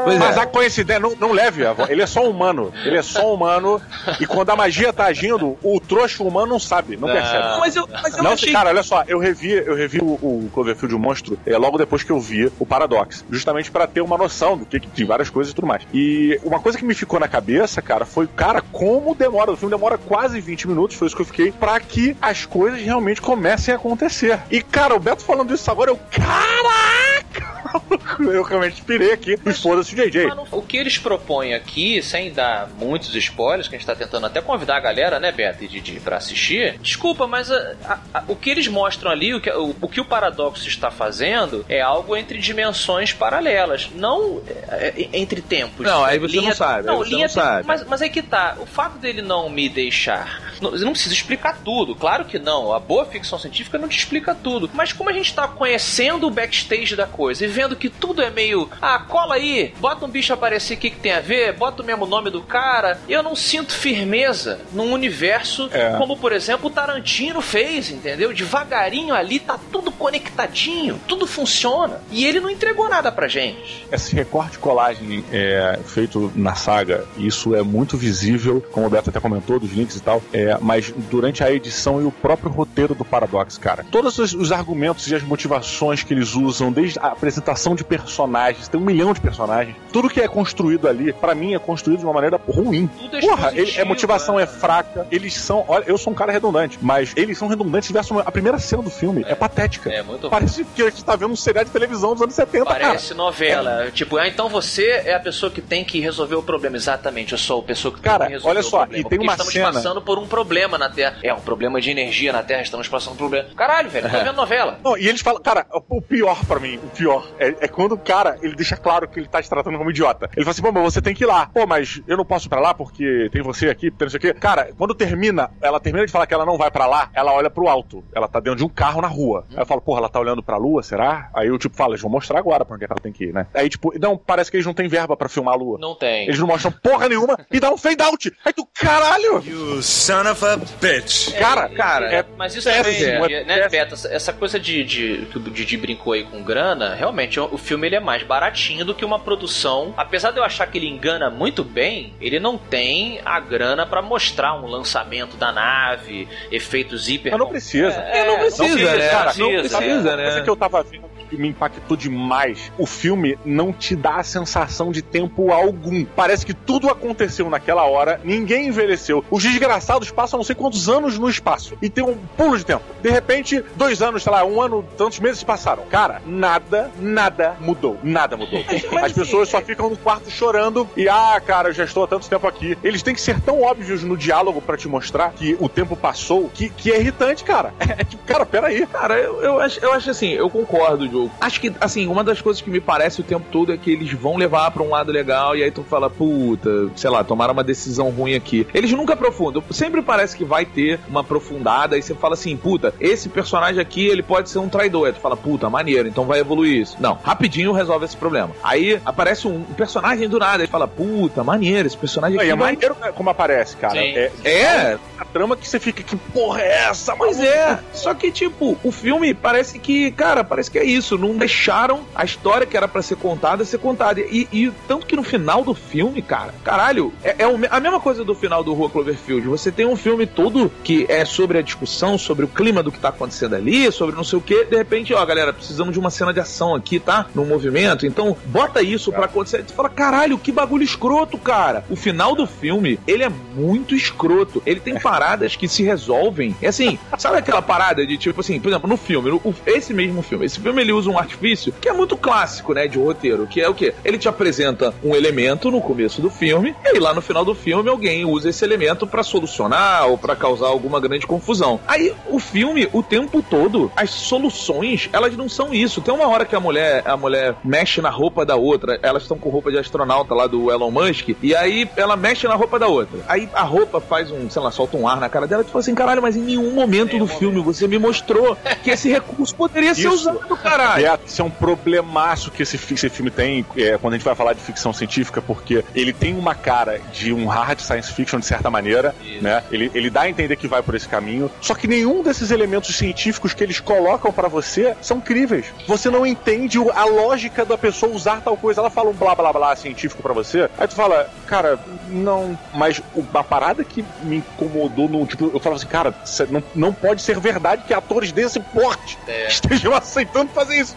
Pois 0.04 0.18
Mas 0.18 0.38
é. 0.38 0.42
a 0.42 0.46
coincidência, 0.46 1.00
não, 1.00 1.16
não 1.16 1.32
leve, 1.32 1.66
avó. 1.66 1.86
ele 1.90 2.02
é 2.02 2.08
só 2.08 2.28
humano. 2.30 2.74
Ele 2.86 2.98
é 2.98 3.02
só 3.02 3.34
humano. 3.34 3.82
e 4.20 4.26
quando 4.26 4.50
a 4.50 4.56
magia 4.56 4.92
tá 4.94 5.06
agindo, 5.06 5.58
o 5.64 5.80
trouxa 5.80 6.24
humano 6.24 6.48
não 6.48 6.60
sabe, 6.60 6.98
não, 6.98 7.08
Não. 7.08 7.16
percebe. 7.16 7.60
Mas 7.60 7.76
eu, 7.76 7.88
mas 8.02 8.18
eu 8.18 8.24
Não, 8.24 8.32
achei... 8.34 8.52
cara, 8.52 8.70
olha 8.70 8.84
só, 8.84 9.04
eu 9.08 9.20
revi, 9.20 9.52
eu 9.52 9.76
revi 9.76 10.00
o, 10.02 10.06
o 10.14 10.50
Cloverfield 10.54 10.94
o 10.96 11.00
Monstro 11.00 11.38
é, 11.46 11.58
logo 11.58 11.78
depois 11.78 12.04
que 12.04 12.12
eu 12.12 12.20
vi 12.20 12.52
o 12.60 12.66
Paradox, 12.66 13.24
justamente 13.30 13.72
pra 13.72 13.88
ter 13.88 14.02
uma 14.02 14.18
noção 14.18 14.58
do 14.58 14.66
que, 14.66 14.80
que 14.80 14.88
de 14.88 15.04
várias 15.06 15.30
coisas 15.30 15.52
e 15.52 15.56
tudo 15.56 15.68
mais. 15.68 15.84
E 15.94 16.40
uma 16.44 16.60
coisa 16.60 16.78
que 16.78 16.86
me 16.86 16.94
ficou 16.94 17.20
na 17.20 17.28
cabeça, 17.28 17.82
cara, 17.82 18.06
foi, 18.06 18.28
cara, 18.28 18.62
como 18.72 19.16
demora, 19.16 19.52
o 19.52 19.58
filme 19.58 19.74
demora 19.74 19.98
quase 19.98 20.40
20 20.42 20.68
minutos, 20.68 20.96
foi 20.98 21.08
isso 21.08 21.16
que 21.16 21.22
eu 21.22 21.26
fiquei, 21.26 21.52
pra 21.52 21.80
que 21.80 22.16
as 22.22 22.46
coisas 22.46 22.82
realmente 22.82 23.22
comecem 23.22 23.74
a 23.74 23.78
acontecer. 23.78 24.40
E, 24.52 24.62
cara, 24.62 24.96
o 24.96 25.00
Beto 25.00 25.24
falando 25.24 25.54
isso 25.54 25.70
agora, 25.72 25.92
eu, 25.92 26.00
caraca! 26.12 27.63
Eu 28.20 28.44
realmente 28.44 28.82
pirei 28.82 29.12
aqui, 29.12 29.38
e 29.46 29.54
foda-se 29.54 29.94
o 29.94 29.98
JJ. 29.98 30.28
Mas 30.28 30.36
não- 30.36 30.48
o 30.52 30.62
que 30.62 30.78
eles 30.78 30.98
propõem 30.98 31.54
aqui, 31.54 32.02
sem 32.02 32.32
dar 32.32 32.70
muitos 32.78 33.14
spoilers, 33.16 33.68
que 33.68 33.76
a 33.76 33.78
gente 33.78 33.88
tá 33.88 33.96
tentando 33.96 34.26
até 34.26 34.42
convidar 34.42 34.78
a 34.78 34.80
galera, 34.80 35.20
né, 35.20 35.32
Beto 35.32 35.64
e 35.64 35.68
Didi, 35.68 36.00
pra 36.00 36.18
assistir. 36.18 36.78
Desculpa, 36.80 37.26
mas 37.28 37.52
a- 37.52 37.76
a- 37.86 38.00
a- 38.14 38.24
o 38.28 38.36
que 38.36 38.50
eles 38.50 38.68
mostram 38.68 39.10
ali, 39.12 39.34
o 39.34 39.42
que, 39.42 39.50
o, 39.52 39.76
o 39.82 39.88
que 39.88 40.00
o 40.02 40.06
Paradoxo 40.06 40.68
está 40.68 40.92
fazendo, 40.92 41.66
é 41.68 41.82
algo 41.82 42.16
entre 42.16 42.38
dimensões 42.38 43.14
paralelas, 43.14 43.90
não 43.96 44.42
é, 44.70 44.94
é, 44.96 45.10
entre 45.14 45.42
tempos. 45.42 45.86
Não, 45.86 46.04
aí 46.04 46.20
você 46.20 46.36
não 46.38 46.54
sabe, 46.54 46.90
aí 46.90 46.96
você 46.96 47.16
não 47.16 47.30
sabe. 47.30 47.68
Mas, 47.68 47.84
mas 47.86 48.02
aí 48.02 48.10
que 48.10 48.22
tá, 48.22 48.56
o 48.60 48.66
fato 48.66 48.98
dele 49.00 49.22
não 49.22 49.50
me 49.50 49.68
deixar. 49.70 50.42
Não, 50.62 50.72
não 50.72 50.92
precisa 50.92 51.14
explicar 51.14 51.60
tudo, 51.64 51.96
claro 51.96 52.26
que 52.26 52.38
não. 52.40 52.74
A 52.74 52.80
boa 52.80 53.06
ficção 53.06 53.38
científica 53.40 53.78
não 53.78 53.88
te 53.88 53.98
explica 53.98 54.36
tudo. 54.36 54.70
Mas 54.74 54.94
como 54.94 55.10
a 55.10 55.14
gente 55.14 55.34
tá 55.34 55.48
conhecendo 55.48 56.28
o 56.28 56.32
backstage 56.32 56.96
da 56.96 57.06
coisa 57.08 57.44
e 57.44 57.48
vendo 57.48 57.63
que 57.76 57.90
tudo 57.90 58.22
é 58.22 58.30
meio. 58.30 58.70
Ah, 58.82 59.00
cola 59.00 59.36
aí, 59.36 59.74
bota 59.80 60.06
um 60.06 60.10
bicho 60.10 60.34
aparecer 60.34 60.74
aqui 60.76 60.90
que 60.90 61.00
tem 61.00 61.12
a 61.14 61.20
ver, 61.20 61.54
bota 61.54 61.82
o 61.82 61.86
mesmo 61.86 62.06
nome 62.06 62.30
do 62.30 62.42
cara. 62.42 63.00
Eu 63.08 63.24
não 63.24 63.36
sinto 63.36 63.74
firmeza 63.74 64.60
num 64.72 64.92
universo 64.92 65.70
É. 65.72 65.98
como, 65.98 66.18
por 66.18 66.32
exemplo, 66.32 66.68
o 66.68 66.70
Tarantino 66.70 67.42
fez, 67.42 67.90
entendeu? 67.92 68.34
Devagarinho 68.34 69.14
ali 69.14 69.40
tá 69.40 69.60
tudo 69.72 69.92
conectadinho, 69.92 71.00
tudo 71.08 71.26
funciona. 71.28 72.02
E 72.12 72.26
ele 72.26 72.40
não 72.40 72.50
entregou 72.50 72.90
nada 72.90 73.12
pra 73.12 73.28
gente. 73.28 73.86
Esse 73.92 74.16
recorte 74.16 74.56
e 74.56 74.60
colagem 74.60 75.24
é, 75.32 75.80
feito 75.86 76.32
na 76.36 76.56
saga, 76.56 77.06
isso 77.18 77.56
é 77.56 77.62
muito 77.64 77.98
visível, 77.98 78.64
como 78.72 78.88
o 78.88 78.90
Beto 78.90 79.10
até 79.10 79.20
comentou, 79.20 79.60
dos 79.60 79.72
links 79.72 79.96
e 79.98 80.02
tal, 80.02 80.22
é, 80.34 80.58
mas 80.62 80.94
durante 81.10 81.44
a 81.44 81.52
edição 81.52 82.02
e 82.02 82.06
o 82.06 82.12
próprio 82.12 82.50
roteiro 82.52 82.96
do 82.96 83.06
Paradox, 83.06 83.58
cara. 83.58 83.86
Todos 83.92 84.18
os, 84.18 84.34
os 84.34 84.52
argumentos 84.52 85.08
e 85.10 85.16
as 85.16 85.24
motivações 85.24 86.04
que 86.04 86.14
eles 86.14 86.34
usam, 86.36 86.72
desde 86.72 87.00
a 87.00 87.08
apresentação 87.08 87.53
de 87.76 87.84
personagens, 87.84 88.68
tem 88.68 88.80
um 88.80 88.84
milhão 88.84 89.14
de 89.14 89.22
personagens, 89.22 89.76
tudo 89.92 90.10
que 90.10 90.20
é 90.22 90.28
construído 90.28 90.88
ali, 90.88 91.14
pra 91.14 91.34
mim, 91.36 91.54
é 91.54 91.60
construído 91.60 92.00
de 92.00 92.06
uma 92.06 92.14
maneira 92.14 92.40
ruim. 92.48 92.88
Tudo 92.88 93.18
é 93.18 93.22
Porra, 93.22 93.52
ele, 93.56 93.80
a 93.80 93.86
motivação 93.86 94.36
né? 94.36 94.44
é 94.44 94.48
fraca, 94.48 95.08
eles 95.12 95.34
são. 95.36 95.64
Olha, 95.68 95.84
eu 95.88 95.98
sou 95.98 96.12
um 96.12 96.16
cara 96.16 96.32
redundante, 96.32 96.78
mas 96.82 97.14
eles 97.16 97.38
são 97.38 97.48
redundantes 97.48 97.92
versus 97.92 98.18
a 98.26 98.32
primeira 98.32 98.60
cena 98.60 98.82
do 98.84 98.90
filme. 98.90 99.24
É, 99.28 99.36
patética. 99.36 99.90
É 99.92 100.02
muito 100.04 100.30
Parece 100.30 100.64
que 100.66 100.82
a 100.82 100.90
gente 100.90 101.04
tá 101.04 101.16
vendo 101.16 101.32
um 101.32 101.36
seriado 101.36 101.68
de 101.68 101.72
televisão 101.72 102.14
dos 102.14 102.22
anos 102.22 102.34
70, 102.36 102.66
cara. 102.66 102.80
Parece 102.80 103.14
novela. 103.14 103.90
Tipo, 103.92 104.18
ah, 104.18 104.28
então 104.28 104.50
você 104.50 105.04
é 105.06 105.14
a 105.14 105.20
pessoa 105.20 105.52
que 105.52 105.62
tem 105.62 105.84
que 105.86 106.00
resolver 106.00 106.36
o 106.36 106.44
problema. 106.44 106.76
Exatamente, 106.76 107.32
eu 107.34 107.38
sou 107.38 107.60
a 107.62 107.64
pessoa 107.64 107.94
que 107.94 108.02
Cara, 108.02 108.20
tem 108.20 108.28
que 108.28 108.34
resolver 108.34 108.50
olha 108.52 108.60
o 108.60 108.64
só, 108.70 108.78
problema. 108.80 109.06
e 109.06 109.10
tem 109.10 109.20
uma 109.20 109.32
estamos 109.34 109.54
cena- 109.54 109.72
passando 109.74 110.02
por 110.02 110.18
um 110.20 110.28
problema 110.28 110.78
na 110.78 110.90
Terra. 110.90 111.18
É 111.24 111.34
um 111.34 111.40
problema 111.40 111.80
de 111.80 111.92
energia 111.92 112.34
na 112.34 112.42
Terra, 112.44 112.62
estamos 112.62 112.88
passando 112.88 113.16
por 113.16 113.26
um 113.26 113.30
problema. 113.30 113.50
Caralho, 113.56 113.90
velho, 113.90 114.10
tô 114.10 114.18
vendo 114.18 114.34
novela. 114.36 114.80
Não, 114.84 114.98
e 114.98 115.08
eles 115.08 115.22
falam, 115.22 115.42
cara, 115.42 115.66
o 115.90 116.02
pior 116.02 116.44
pra 116.46 116.60
mim, 116.60 116.78
o 116.84 116.88
pior, 116.96 117.28
é, 117.44 117.56
é 117.62 117.68
quando 117.68 117.94
o 117.94 117.98
cara, 117.98 118.38
ele 118.42 118.56
deixa 118.56 118.76
claro 118.78 119.08
que 119.08 119.20
ele 119.20 119.28
tá 119.28 119.42
te 119.42 119.50
tratando 119.50 119.78
como 119.78 119.90
idiota. 119.90 120.30
Ele 120.36 120.44
fala 120.46 120.52
assim, 120.52 120.62
pô, 120.62 120.72
mas 120.72 120.84
você 120.84 121.02
tem 121.02 121.14
que 121.14 121.24
ir 121.24 121.28
lá. 121.28 121.48
Pô, 121.54 121.66
mas 121.68 122.02
eu 122.08 122.18
não 122.18 122.26
posso 122.26 122.48
ir 122.48 122.50
pra 122.50 122.60
lá 122.60 122.74
porque 122.74 123.30
tem 123.32 123.42
você 123.42 123.70
aqui, 123.70 123.90
tem 123.92 124.06
não 124.06 124.10
sei 124.10 124.18
o 124.18 124.22
quê. 124.22 124.34
Cara, 124.34 124.70
quando 124.78 124.94
termina, 124.96 125.52
ela 125.62 125.80
termina 125.80 126.06
de 126.06 126.12
falar 126.12 126.28
que 126.28 126.34
ela 126.34 126.46
não 126.46 126.58
vai 126.58 126.72
pra 126.72 126.86
lá, 126.86 127.10
ela 127.14 127.34
olha 127.34 127.50
pro 127.50 127.68
alto. 127.68 128.04
Ela 128.16 128.28
tá 128.28 128.40
dentro 128.40 128.58
de 128.58 128.66
um 128.66 128.70
carro 128.70 129.02
na 129.02 129.08
rua. 129.08 129.46
Aí 129.52 129.60
eu 129.62 129.66
falo, 129.66 129.82
porra, 129.82 130.00
ela 130.00 130.10
tá 130.10 130.20
olhando 130.20 130.42
pra 130.44 130.58
lua, 130.58 130.82
será? 130.84 131.30
Aí 131.34 131.48
eu, 131.48 131.58
tipo, 131.58 131.76
falo, 131.76 131.92
eles 131.94 132.02
vão 132.02 132.12
mostrar 132.12 132.40
agora 132.40 132.64
pra 132.66 132.76
onde 132.76 132.84
é 132.86 132.88
que 132.88 132.94
ela 132.94 133.02
tem 133.02 133.12
que 133.12 133.26
ir, 133.26 133.34
né? 133.34 133.46
Aí, 133.54 133.70
tipo, 133.70 133.94
não, 134.00 134.18
parece 134.18 134.50
que 134.52 134.58
eles 134.58 134.66
não 134.66 134.74
têm 134.74 134.88
verba 134.88 135.16
pra 135.16 135.30
filmar 135.30 135.54
a 135.54 135.58
lua. 135.58 135.78
Não 135.80 135.96
tem. 135.96 136.24
Eles 136.24 136.40
não 136.40 136.48
mostram 136.48 136.72
porra 136.72 137.08
nenhuma 137.10 137.38
e 137.52 137.60
dá 137.60 137.72
um 137.72 137.78
fade 137.78 138.02
out. 138.02 138.32
Aí 138.46 138.54
tu, 138.54 138.68
caralho! 138.74 139.44
You 139.46 139.82
son 139.82 140.30
of 140.32 140.44
a 140.46 140.58
bitch. 140.58 141.34
Cara, 141.38 141.70
cara, 141.70 142.14
é 142.14 142.26
Mas 142.38 142.56
isso 142.56 142.70
péssimo, 142.70 143.22
também, 143.22 143.36
é 143.38 143.44
né. 143.44 143.70
Beto, 143.70 143.94
essa- 143.94 144.34
coisa 144.34 144.60
de, 144.60 144.84
de, 144.84 145.28
que 145.32 145.38
o 145.38 145.42
Didi 145.42 145.78
brincou 145.78 146.14
aí 146.14 146.24
com 146.24 146.44
grana, 146.44 146.94
realmente, 146.96 147.33
o 147.40 147.54
o 147.54 147.58
filme 147.58 147.88
ele 147.88 147.96
é 147.96 148.00
mais 148.00 148.24
baratinho 148.24 148.84
do 148.84 148.96
que 148.96 149.06
uma 149.06 149.20
produção. 149.20 149.94
Apesar 149.96 150.32
de 150.32 150.38
eu 150.38 150.44
achar 150.44 150.66
que 150.66 150.78
ele 150.78 150.88
engana 150.88 151.30
muito 151.30 151.64
bem, 151.64 152.14
ele 152.20 152.40
não 152.40 152.58
tem 152.58 153.22
a 153.24 153.40
grana 153.40 153.86
pra 153.86 154.02
mostrar 154.02 154.56
um 154.56 154.66
lançamento 154.66 155.38
da 155.38 155.52
nave, 155.52 156.28
efeitos 156.52 157.08
hiper... 157.08 157.32
Mas 157.32 157.40
não 157.40 157.48
precisa. 157.48 157.94
É, 157.94 158.26
não 158.26 158.40
precisa, 158.40 158.96
né? 158.96 159.10
Cara, 159.10 159.34
não 159.38 159.50
precisa, 159.50 159.80
coisa 159.80 160.16
né? 160.18 160.42
que 160.42 160.50
eu 160.50 160.56
tava 160.56 160.82
vendo 160.84 161.14
que 161.30 161.38
me 161.38 161.48
impactou 161.48 161.98
demais. 161.98 162.72
O 162.78 162.86
filme 162.86 163.40
não 163.44 163.74
te 163.74 163.96
dá 163.96 164.18
a 164.18 164.24
sensação 164.24 164.92
de 164.92 165.02
tempo 165.02 165.52
algum. 165.52 166.06
Parece 166.06 166.46
que 166.46 166.54
tudo 166.54 166.90
aconteceu 166.90 167.50
naquela 167.50 167.86
hora, 167.86 168.20
ninguém 168.24 168.68
envelheceu. 168.68 169.24
Os 169.32 169.42
desgraçados 169.42 170.12
passam 170.12 170.38
não 170.38 170.44
sei 170.44 170.56
quantos 170.56 170.90
anos 170.90 171.18
no 171.18 171.30
espaço. 171.30 171.76
E 171.82 171.90
tem 171.90 172.04
um 172.04 172.16
pulo 172.38 172.58
de 172.58 172.66
tempo. 172.66 172.84
De 173.02 173.10
repente, 173.10 173.64
dois 173.76 174.02
anos, 174.02 174.24
sei 174.24 174.32
lá, 174.32 174.46
um 174.46 174.62
ano, 174.62 174.86
tantos 174.98 175.20
meses 175.20 175.40
se 175.40 175.46
passaram. 175.46 175.84
Cara, 175.86 176.22
nada, 176.26 176.92
nada 177.00 177.13
mudou. 177.60 177.98
Nada 178.04 178.38
mudou. 178.38 178.64
As 179.04 179.12
pessoas 179.12 179.50
só 179.50 179.62
ficam 179.62 179.90
no 179.90 179.98
quarto 179.98 180.30
chorando 180.30 180.90
e, 180.96 181.08
ah, 181.08 181.42
cara, 181.46 181.70
eu 181.70 181.74
já 181.74 181.84
estou 181.84 182.04
há 182.04 182.08
tanto 182.08 182.28
tempo 182.28 182.48
aqui. 182.48 182.78
Eles 182.84 183.02
têm 183.02 183.14
que 183.14 183.22
ser 183.22 183.40
tão 183.42 183.62
óbvios 183.62 184.04
no 184.04 184.18
diálogo 184.18 184.62
pra 184.62 184.78
te 184.78 184.88
mostrar 184.88 185.32
que 185.32 185.56
o 185.60 185.70
tempo 185.70 185.96
passou 185.96 186.50
que, 186.50 186.70
que 186.70 186.92
é 186.92 187.00
irritante, 187.00 187.44
cara. 187.44 187.74
É 187.96 188.04
tipo, 188.04 188.24
cara, 188.24 188.44
peraí. 188.44 188.88
Cara, 188.88 189.20
eu, 189.20 189.42
eu, 189.42 189.60
acho, 189.60 189.80
eu 189.80 189.94
acho 189.94 190.10
assim, 190.10 190.30
eu 190.30 190.50
concordo, 190.50 191.08
Diogo. 191.08 191.32
Acho 191.40 191.62
que, 191.62 191.72
assim, 191.80 192.08
uma 192.08 192.24
das 192.24 192.42
coisas 192.42 192.60
que 192.60 192.70
me 192.70 192.80
parece 192.80 193.22
o 193.22 193.24
tempo 193.24 193.46
todo 193.52 193.72
é 193.72 193.78
que 193.78 193.92
eles 193.92 194.12
vão 194.14 194.36
levar 194.36 194.72
pra 194.72 194.82
um 194.82 194.90
lado 194.90 195.12
legal 195.12 195.56
e 195.56 195.64
aí 195.64 195.70
tu 195.70 195.84
fala, 195.84 196.10
puta, 196.10 196.90
sei 196.96 197.10
lá, 197.10 197.24
tomaram 197.24 197.54
uma 197.54 197.64
decisão 197.64 198.10
ruim 198.10 198.34
aqui. 198.34 198.66
Eles 198.74 198.92
nunca 198.92 199.14
aprofundam. 199.14 199.64
Sempre 199.70 200.02
parece 200.02 200.36
que 200.36 200.44
vai 200.44 200.66
ter 200.66 201.00
uma 201.08 201.22
aprofundada 201.22 201.98
e 201.98 202.02
você 202.02 202.16
fala 202.16 202.34
assim, 202.34 202.58
puta, 202.58 202.94
esse 203.00 203.30
personagem 203.30 203.80
aqui, 203.80 204.08
ele 204.08 204.24
pode 204.24 204.50
ser 204.50 204.60
um 204.60 204.70
traidor. 204.70 205.08
Aí 205.08 205.14
tu 205.14 205.20
fala, 205.20 205.38
puta, 205.38 205.70
maneiro, 205.70 206.08
então 206.08 206.26
vai 206.26 206.40
evoluir 206.40 206.82
isso. 206.82 206.98
Não, 207.04 207.20
rapidinho 207.22 207.74
resolve 207.74 208.06
esse 208.06 208.16
problema. 208.16 208.52
Aí 208.64 208.98
aparece 209.06 209.46
um 209.46 209.62
personagem 209.76 210.30
do 210.30 210.40
nada, 210.40 210.64
ele 210.64 210.72
fala, 210.72 210.88
puta, 210.88 211.44
maneiro, 211.44 211.86
esse 211.86 211.98
personagem 211.98 212.38
E 212.38 212.40
aqui 212.40 212.50
é 212.50 212.56
vai 212.56 212.72
maneiro 212.72 212.96
como 213.14 213.30
aparece, 213.30 213.76
cara. 213.76 213.94
Sim. 213.94 214.16
É, 214.16 214.32
É, 214.46 214.98
a 215.20 215.26
trama 215.26 215.58
que 215.58 215.68
você 215.68 215.80
fica, 215.80 216.02
que 216.02 216.16
porra 216.16 216.62
é 216.62 216.86
essa? 216.86 217.14
Maluco? 217.14 217.42
é, 217.42 217.78
só 217.94 218.14
que 218.14 218.32
tipo, 218.32 218.78
o 218.82 218.92
filme 218.92 219.34
parece 219.34 219.78
que, 219.80 220.12
cara, 220.12 220.46
parece 220.46 220.72
que 220.72 220.80
é 220.80 220.86
isso, 220.86 221.18
não 221.18 221.36
deixaram 221.36 222.06
a 222.16 222.24
história 222.24 222.66
que 222.66 222.78
era 222.78 222.88
pra 222.88 223.02
ser 223.02 223.18
contada 223.18 223.66
ser 223.74 223.80
contada. 223.80 224.22
E, 224.22 224.48
e 224.52 224.72
tanto 224.88 225.06
que 225.06 225.16
no 225.16 225.24
final 225.24 225.64
do 225.64 225.74
filme, 225.74 226.22
cara, 226.22 226.54
caralho, 226.64 227.14
é, 227.24 227.36
é 227.40 227.68
a 227.70 227.80
mesma 227.80 228.00
coisa 228.00 228.24
do 228.24 228.34
final 228.34 228.64
do 228.64 228.74
Rua 228.74 228.90
Cloverfield. 228.90 229.48
Você 229.48 229.72
tem 229.72 229.86
um 229.86 229.96
filme 229.96 230.26
todo 230.26 230.72
que 230.84 231.06
é 231.10 231.26
sobre 231.26 231.58
a 231.58 231.62
discussão, 231.62 232.18
sobre 232.18 232.46
o 232.46 232.48
clima 232.48 232.82
do 232.82 232.92
que 232.92 233.00
tá 233.00 233.10
acontecendo 233.10 233.56
ali, 233.56 233.92
sobre 233.92 234.16
não 234.16 234.24
sei 234.24 234.38
o 234.40 234.42
que. 234.42 234.66
De 234.66 234.78
repente, 234.78 235.14
ó, 235.14 235.26
galera, 235.26 235.52
precisamos 235.52 235.94
de 235.94 236.00
uma 236.00 236.10
cena 236.10 236.34
de 236.34 236.40
ação 236.40 236.76
aqui, 236.76 236.93
tá? 237.00 237.28
No 237.36 237.46
movimento. 237.46 238.06
Então, 238.06 238.36
bota 238.46 238.82
isso 238.82 239.12
pra 239.12 239.26
acontecer. 239.26 239.64
Tu 239.64 239.74
fala, 239.74 239.90
caralho, 239.90 240.38
que 240.38 240.52
bagulho 240.52 240.84
escroto, 240.84 241.38
cara. 241.38 241.84
O 241.90 241.96
final 241.96 242.36
do 242.36 242.46
filme, 242.48 243.00
ele 243.08 243.24
é 243.24 243.30
muito 243.56 243.96
escroto. 243.96 244.62
Ele 244.66 244.80
tem 244.80 245.00
paradas 245.00 245.56
que 245.56 245.68
se 245.68 245.84
resolvem. 245.84 246.56
É 246.62 246.68
assim, 246.68 246.98
sabe 247.18 247.38
aquela 247.38 247.62
parada 247.62 248.06
de 248.06 248.18
tipo 248.18 248.40
assim, 248.42 248.60
por 248.60 248.70
exemplo, 248.70 248.90
no 248.90 248.98
filme, 248.98 249.30
no- 249.30 249.56
esse 249.66 249.94
mesmo 249.94 250.22
filme, 250.22 250.46
esse 250.46 250.60
filme 250.60 250.82
ele 250.82 250.92
usa 250.92 251.10
um 251.10 251.18
artifício 251.18 251.74
que 251.80 251.90
é 251.90 251.94
muito 251.94 252.16
clássico, 252.18 252.74
né, 252.74 252.88
de 252.88 252.98
roteiro, 252.98 253.48
que 253.48 253.62
é 253.62 253.70
o 253.70 253.74
quê? 253.74 253.94
Ele 254.04 254.18
te 254.18 254.28
apresenta 254.28 254.94
um 255.04 255.16
elemento 255.16 255.70
no 255.72 255.82
começo 255.82 256.22
do 256.22 256.30
filme, 256.30 256.76
e 256.84 256.88
aí 256.90 257.00
lá 257.00 257.14
no 257.14 257.22
final 257.22 257.44
do 257.46 257.54
filme 257.56 257.90
alguém 257.90 258.26
usa 258.26 258.50
esse 258.50 258.64
elemento 258.64 259.06
pra 259.08 259.24
solucionar 259.24 260.08
ou 260.08 260.18
pra 260.18 260.36
causar 260.36 260.68
alguma 260.68 261.00
grande 261.00 261.26
confusão. 261.28 261.80
Aí 261.88 262.14
o 262.30 262.40
filme, 262.40 262.88
o 262.94 263.02
tempo 263.04 263.42
todo, 263.48 263.92
as 263.96 264.10
soluções, 264.10 265.10
elas 265.14 265.36
não 265.38 265.48
são 265.48 265.74
isso. 265.74 266.02
Tem 266.02 266.14
uma 266.14 266.28
hora 266.28 266.46
que 266.46 266.56
a 266.56 266.60
mulher, 266.60 266.83
a 267.06 267.18
mulher 267.18 267.56
mexe 267.64 268.02
na 268.02 268.10
roupa 268.10 268.46
da 268.46 268.56
outra, 268.56 269.00
elas 269.02 269.24
estão 269.24 269.38
com 269.38 269.50
roupa 269.50 269.72
de 269.72 269.78
astronauta 269.78 270.34
lá 270.34 270.48
do 270.48 270.72
Elon 270.72 270.92
Musk, 270.92 271.30
e 271.42 271.56
aí 271.56 271.90
ela 271.96 272.16
mexe 272.16 272.48
na 272.48 272.56
roupa 272.56 272.80
da 272.80 272.88
outra. 272.88 273.20
Aí 273.28 273.50
a 273.54 273.64
roupa 273.64 274.00
faz 274.00 274.32
um, 274.32 274.50
sei 274.50 274.62
lá, 274.62 274.72
solta 274.72 274.98
um 274.98 275.08
ar 275.08 275.20
na 275.20 275.30
cara 275.30 275.48
dela, 275.48 275.64
fala 275.64 275.80
assim, 275.80 275.96
caralho, 275.96 276.22
mas 276.22 276.36
em 276.36 276.42
nenhum 276.42 276.72
momento 276.72 277.18
do 277.18 277.28
filme 277.28 277.62
você 277.62 277.88
me 277.88 277.98
mostrou 277.98 278.58
que 278.84 278.92
esse 278.92 279.10
recurso 279.10 279.56
poderia 279.56 279.94
ser 279.94 280.08
Isso. 280.08 280.30
usado, 280.30 280.58
caralho. 280.58 281.06
É, 281.06 281.20
isso 281.26 281.42
é 281.42 281.46
um 281.46 281.50
problemaço 281.50 282.52
que 282.52 282.64
esse, 282.64 282.76
esse 282.76 283.10
filme 283.10 283.32
tem 283.32 283.66
é, 283.78 283.98
quando 283.98 284.14
a 284.14 284.18
gente 284.18 284.26
vai 284.26 284.36
falar 284.36 284.54
de 284.54 284.62
ficção 284.62 284.94
científica, 284.94 285.42
porque 285.42 285.84
ele 285.96 286.14
tem 286.14 286.38
uma 286.38 286.56
cara 286.56 287.00
de 287.12 287.34
um 287.34 287.48
hard 287.48 287.80
science 287.80 288.12
fiction 288.12 288.40
de 288.40 288.46
certa 288.46 288.70
maneira, 288.70 289.16
né? 289.42 289.64
Ele, 289.72 289.92
ele 289.94 290.10
dá 290.10 290.22
a 290.22 290.30
entender 290.30 290.56
que 290.56 290.68
vai 290.68 290.82
por 290.82 290.96
esse 290.96 291.08
caminho, 291.08 291.50
só 291.62 291.74
que 291.74 291.88
nenhum 291.88 292.24
desses 292.24 292.52
elementos 292.52 292.96
científicos 292.96 293.54
que 293.54 293.64
eles 293.64 293.80
colocam 293.80 294.32
pra 294.32 294.48
você 294.48 294.96
são 295.02 295.20
críveis. 295.20 295.66
Você 295.88 296.10
não 296.10 296.26
entende 296.26 296.73
o- 296.80 296.92
a 296.92 297.06
lógica 297.06 297.64
da 297.66 297.78
pessoa 297.78 298.12
usar 298.14 298.42
tal 298.42 298.56
coisa. 298.58 298.82
Ela 298.82 298.90
fala 298.90 299.10
um 299.10 299.14
blá 299.14 299.34
blá 299.36 299.52
blá 299.54 299.76
científico 299.76 300.22
pra 300.22 300.34
você, 300.34 300.70
aí 300.78 300.88
tu 300.88 300.96
fala, 300.96 301.30
cara, 301.48 301.80
não. 302.10 302.58
Mas 302.74 303.00
o- 303.16 303.26
a 303.34 303.44
parada 303.44 303.84
que 303.84 304.04
me 304.24 304.38
incomodou 304.38 305.08
no. 305.10 305.26
Tipo, 305.26 305.46
eu 305.54 305.60
falava 305.60 305.78
assim, 305.82 305.88
cara, 305.88 306.14
não, 306.50 306.64
não 306.76 306.94
pode 306.94 307.22
ser 307.22 307.40
verdade 307.40 307.84
que 307.88 307.94
atores 307.94 308.32
desse 308.32 308.60
porte 308.60 309.18
estejam 309.48 309.94
aceitando 309.96 310.52
fazer 310.52 310.76
isso. 310.78 310.96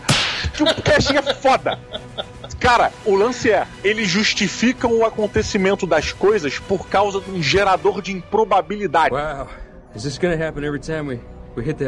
Que 0.55 0.63
o 0.63 0.83
casting 0.83 1.17
é 1.17 1.35
foda. 1.35 1.79
Cara, 2.61 2.91
o 3.05 3.15
lance 3.15 3.51
é, 3.51 3.67
eles 3.85 4.09
justificam 4.09 4.93
o 4.93 5.05
acontecimento 5.05 5.87
das 5.87 6.13
coisas 6.13 6.59
por 6.59 6.89
causa 6.89 7.21
de 7.21 7.31
um 7.31 7.43
gerador 7.43 8.01
de 8.01 8.13
improbabilidade. 8.13 9.15
Wow. 9.15 9.49
Is 9.95 10.03
this 10.03 10.19
gonna 10.19 10.35
happen 10.37 10.65
every 10.65 10.79
time 10.81 11.09
we, 11.09 11.21